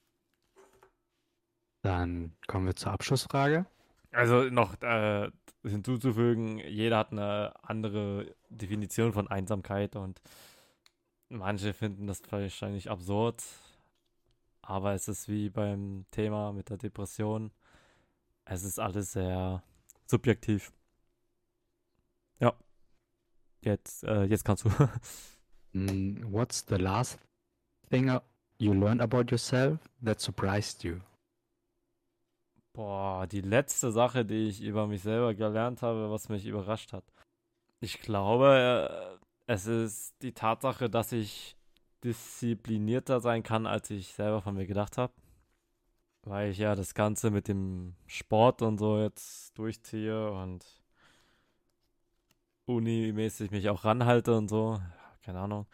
Dann 1.81 2.33
kommen 2.47 2.65
wir 2.65 2.77
zur 2.77 2.93
Abschlussfrage. 2.93 3.65
Also 4.13 4.43
noch 4.43 4.79
äh, 4.81 5.31
hinzuzufügen, 5.63 6.59
jeder 6.59 6.99
hat 6.99 7.11
eine 7.11 7.53
andere 7.63 8.35
Definition 8.49 9.11
von 9.11 9.27
Einsamkeit 9.27 9.95
und 9.95 10.21
manche 11.29 11.73
finden 11.73 12.05
das 12.05 12.21
wahrscheinlich 12.29 12.91
absurd, 12.91 13.43
aber 14.61 14.93
es 14.93 15.07
ist 15.07 15.27
wie 15.27 15.49
beim 15.49 16.05
Thema 16.11 16.53
mit 16.53 16.69
der 16.69 16.77
Depression. 16.77 17.51
Es 18.45 18.63
ist 18.63 18.79
alles 18.79 19.13
sehr 19.13 19.63
subjektiv. 20.05 20.71
Ja. 22.39 22.53
Jetzt, 23.61 24.03
äh, 24.03 24.23
jetzt 24.23 24.45
kannst 24.45 24.65
du. 24.65 24.69
Mm, 25.75 26.31
what's 26.31 26.63
the 26.69 26.75
last 26.75 27.17
thing 27.89 28.19
you 28.59 28.73
learned 28.73 29.01
about 29.01 29.31
yourself 29.31 29.79
that 30.03 30.21
surprised 30.21 30.83
you? 30.83 30.99
Boah, 32.73 33.27
die 33.27 33.41
letzte 33.41 33.91
Sache, 33.91 34.25
die 34.25 34.47
ich 34.47 34.61
über 34.63 34.87
mich 34.87 35.03
selber 35.03 35.35
gelernt 35.35 35.83
habe, 35.83 36.09
was 36.09 36.29
mich 36.29 36.45
überrascht 36.47 36.91
hat. 36.91 37.05
Ich 37.81 37.99
glaube, 38.01 39.19
äh, 39.47 39.53
es 39.53 39.67
ist 39.67 40.15
die 40.23 40.33
Tatsache, 40.33 40.89
dass 40.89 41.11
ich 41.11 41.55
disziplinierter 42.03 43.19
sein 43.19 43.43
kann, 43.43 43.67
als 43.67 43.89
ich 43.91 44.13
selber 44.13 44.41
von 44.41 44.55
mir 44.55 44.65
gedacht 44.65 44.97
habe. 44.97 45.13
Weil 46.23 46.51
ich 46.51 46.57
ja 46.57 46.75
das 46.75 46.95
Ganze 46.95 47.31
mit 47.31 47.47
dem 47.47 47.95
Sport 48.07 48.61
und 48.61 48.77
so 48.79 48.99
jetzt 48.99 49.57
durchziehe 49.57 50.31
und 50.31 50.65
unimäßig 52.65 53.51
mich 53.51 53.69
auch 53.69 53.85
ranhalte 53.85 54.35
und 54.35 54.47
so. 54.49 54.81
Keine 55.23 55.39
Ahnung. 55.39 55.67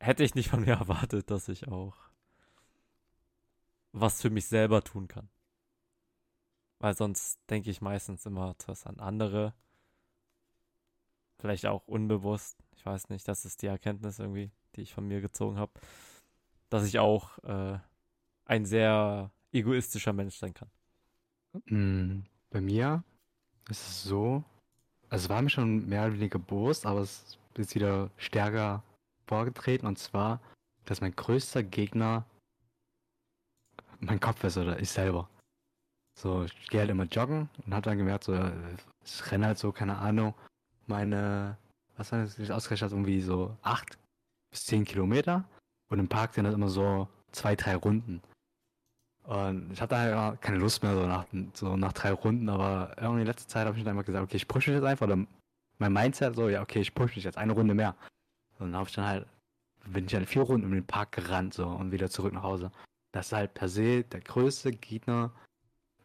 Hätte 0.00 0.24
ich 0.24 0.34
nicht 0.34 0.50
von 0.50 0.60
mir 0.60 0.74
erwartet, 0.78 1.30
dass 1.30 1.48
ich 1.48 1.68
auch 1.68 2.07
was 4.00 4.22
für 4.22 4.30
mich 4.30 4.46
selber 4.46 4.82
tun 4.82 5.08
kann. 5.08 5.28
Weil 6.78 6.96
sonst 6.96 7.38
denke 7.50 7.70
ich 7.70 7.80
meistens 7.80 8.24
immer 8.26 8.50
etwas 8.50 8.86
an 8.86 9.00
andere. 9.00 9.54
Vielleicht 11.40 11.66
auch 11.66 11.86
unbewusst. 11.86 12.56
Ich 12.76 12.86
weiß 12.86 13.08
nicht, 13.10 13.26
das 13.26 13.44
ist 13.44 13.62
die 13.62 13.66
Erkenntnis 13.66 14.18
irgendwie, 14.18 14.50
die 14.76 14.82
ich 14.82 14.94
von 14.94 15.06
mir 15.06 15.20
gezogen 15.20 15.58
habe, 15.58 15.72
dass 16.68 16.86
ich 16.86 16.98
auch 16.98 17.38
äh, 17.44 17.78
ein 18.44 18.64
sehr 18.64 19.30
egoistischer 19.52 20.12
Mensch 20.12 20.36
sein 20.36 20.54
kann. 20.54 20.70
Mm, 21.66 22.26
bei 22.50 22.60
mir 22.60 23.02
ist 23.68 23.88
es 23.88 24.04
so, 24.04 24.44
also 25.10 25.24
es 25.24 25.28
war 25.28 25.42
mir 25.42 25.50
schon 25.50 25.88
mehr 25.88 26.06
oder 26.06 26.14
weniger 26.14 26.38
bewusst, 26.38 26.86
aber 26.86 27.00
es 27.00 27.38
ist 27.54 27.74
wieder 27.74 28.10
stärker 28.16 28.82
vorgetreten 29.26 29.86
und 29.86 29.98
zwar, 29.98 30.40
dass 30.84 31.00
mein 31.00 31.14
größter 31.14 31.62
Gegner 31.62 32.24
mein 34.00 34.20
Kopf 34.20 34.42
ist 34.44 34.56
oder 34.56 34.78
ich 34.80 34.90
selber. 34.90 35.28
So, 36.18 36.44
ich 36.44 36.68
gehe 36.68 36.80
halt 36.80 36.90
immer 36.90 37.04
joggen 37.04 37.48
und 37.64 37.74
habe 37.74 37.82
dann 37.82 37.98
gemerkt, 37.98 38.24
so, 38.24 38.34
ich 39.04 39.30
renne 39.30 39.46
halt 39.46 39.58
so, 39.58 39.70
keine 39.72 39.98
Ahnung, 39.98 40.34
meine, 40.86 41.56
was 41.96 42.10
war 42.12 42.22
das, 42.22 42.38
ich 42.38 42.50
ausgerechnet 42.52 42.92
irgendwie 42.92 43.20
so 43.20 43.56
acht 43.62 43.98
bis 44.50 44.66
zehn 44.66 44.84
Kilometer 44.84 45.44
und 45.90 45.98
im 45.98 46.08
Park 46.08 46.34
sind 46.34 46.44
das 46.44 46.54
immer 46.54 46.68
so 46.68 47.08
zwei, 47.32 47.54
drei 47.54 47.76
Runden. 47.76 48.22
Und 49.24 49.70
ich 49.72 49.80
hatte 49.80 49.96
halt 49.98 50.40
keine 50.40 50.56
Lust 50.56 50.82
mehr 50.82 50.94
so 50.94 51.06
nach, 51.06 51.26
so 51.52 51.76
nach 51.76 51.92
drei 51.92 52.12
Runden, 52.12 52.48
aber 52.48 52.96
irgendwie 52.96 53.20
in 53.20 53.26
letzter 53.26 53.46
Zeit 53.46 53.66
habe 53.66 53.76
ich 53.76 53.84
dann 53.84 53.92
einfach 53.92 54.06
gesagt, 54.06 54.24
okay, 54.24 54.38
ich 54.38 54.48
pushe 54.48 54.70
mich 54.70 54.80
jetzt 54.80 54.88
einfach. 54.88 55.06
Oder 55.06 55.26
mein 55.78 55.92
Mindset 55.92 56.34
so, 56.34 56.48
ja, 56.48 56.62
okay, 56.62 56.80
ich 56.80 56.94
pushe 56.94 57.14
mich 57.14 57.24
jetzt 57.24 57.36
eine 57.36 57.52
Runde 57.52 57.74
mehr. 57.74 57.94
Und 58.58 58.72
dann 58.72 58.76
habe 58.76 58.88
ich 58.88 58.94
dann 58.94 59.04
halt, 59.04 59.26
bin 59.84 60.06
ich 60.06 60.14
halt 60.14 60.28
vier 60.28 60.42
Runden 60.42 60.66
um 60.66 60.72
den 60.72 60.86
Park 60.86 61.12
gerannt 61.12 61.52
so 61.52 61.66
und 61.66 61.92
wieder 61.92 62.08
zurück 62.08 62.32
nach 62.32 62.42
Hause. 62.42 62.72
Das 63.18 63.26
ist 63.26 63.32
halt 63.32 63.52
per 63.52 63.68
se 63.68 64.04
der 64.04 64.20
größte 64.20 64.70
Gegner, 64.70 65.32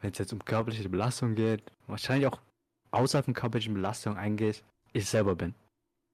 wenn 0.01 0.09
es 0.13 0.17
jetzt 0.17 0.33
um 0.33 0.43
körperliche 0.43 0.89
Belastung 0.89 1.35
geht, 1.35 1.61
wahrscheinlich 1.85 2.25
auch 2.25 2.41
außerhalb 2.89 3.25
von 3.25 3.35
körperlichen 3.35 3.75
Belastungen 3.75 4.17
eingeht, 4.17 4.63
ich 4.93 5.07
selber 5.07 5.35
bin. 5.35 5.53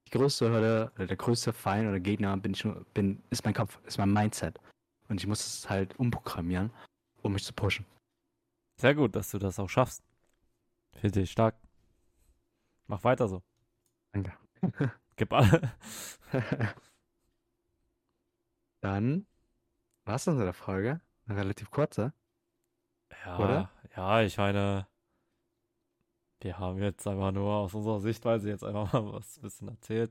Die 0.06 0.10
größte 0.10 0.50
Hürde, 0.50 0.92
oder 0.96 1.06
der 1.06 1.16
größte 1.16 1.54
Feind 1.54 1.88
oder 1.88 2.00
Gegner 2.00 2.36
bin 2.36 2.52
ich, 2.52 2.68
bin, 2.92 3.22
ist 3.30 3.46
mein 3.46 3.54
Kopf, 3.54 3.80
ist 3.86 3.96
mein 3.96 4.12
Mindset. 4.12 4.60
Und 5.08 5.18
ich 5.18 5.26
muss 5.26 5.40
es 5.40 5.70
halt 5.70 5.98
umprogrammieren, 5.98 6.70
um 7.22 7.32
mich 7.32 7.44
zu 7.44 7.54
pushen. 7.54 7.86
Sehr 8.78 8.94
gut, 8.94 9.16
dass 9.16 9.30
du 9.30 9.38
das 9.38 9.58
auch 9.58 9.70
schaffst. 9.70 10.02
Finde 10.96 11.22
ich 11.22 11.30
stark. 11.30 11.56
Mach 12.88 13.02
weiter 13.04 13.26
so. 13.26 13.42
Danke. 14.12 14.34
Gib 15.16 15.32
alle. 15.32 15.72
Dann 18.82 19.24
war 20.04 20.16
es 20.16 20.26
unsere 20.28 20.52
Folge. 20.52 21.00
Eine 21.26 21.38
relativ 21.38 21.70
kurze. 21.70 22.12
Ja, 23.24 23.38
Oder? 23.38 23.70
ja, 23.96 24.22
ich 24.22 24.36
meine, 24.36 24.86
wir 26.40 26.58
haben 26.58 26.82
jetzt 26.82 27.06
einfach 27.06 27.32
nur 27.32 27.52
aus 27.54 27.74
unserer 27.74 28.00
Sichtweise 28.00 28.48
jetzt 28.48 28.64
einfach 28.64 28.92
mal 28.92 29.12
was 29.12 29.36
ein 29.38 29.42
bisschen 29.42 29.68
erzählt. 29.68 30.10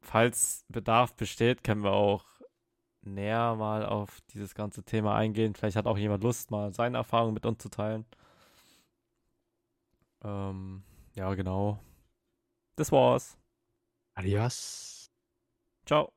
Falls 0.00 0.64
Bedarf 0.68 1.14
besteht, 1.14 1.62
können 1.62 1.84
wir 1.84 1.92
auch 1.92 2.24
näher 3.02 3.54
mal 3.56 3.84
auf 3.86 4.20
dieses 4.32 4.54
ganze 4.54 4.82
Thema 4.82 5.16
eingehen. 5.16 5.54
Vielleicht 5.54 5.76
hat 5.76 5.86
auch 5.86 5.98
jemand 5.98 6.22
Lust, 6.22 6.50
mal 6.50 6.72
seine 6.72 6.98
Erfahrungen 6.98 7.34
mit 7.34 7.46
uns 7.46 7.58
zu 7.62 7.68
teilen. 7.68 8.04
Ähm, 10.22 10.82
ja, 11.14 11.32
genau. 11.34 11.78
Das 12.76 12.92
war's. 12.92 13.38
Adios. 14.14 15.10
Ciao. 15.86 16.12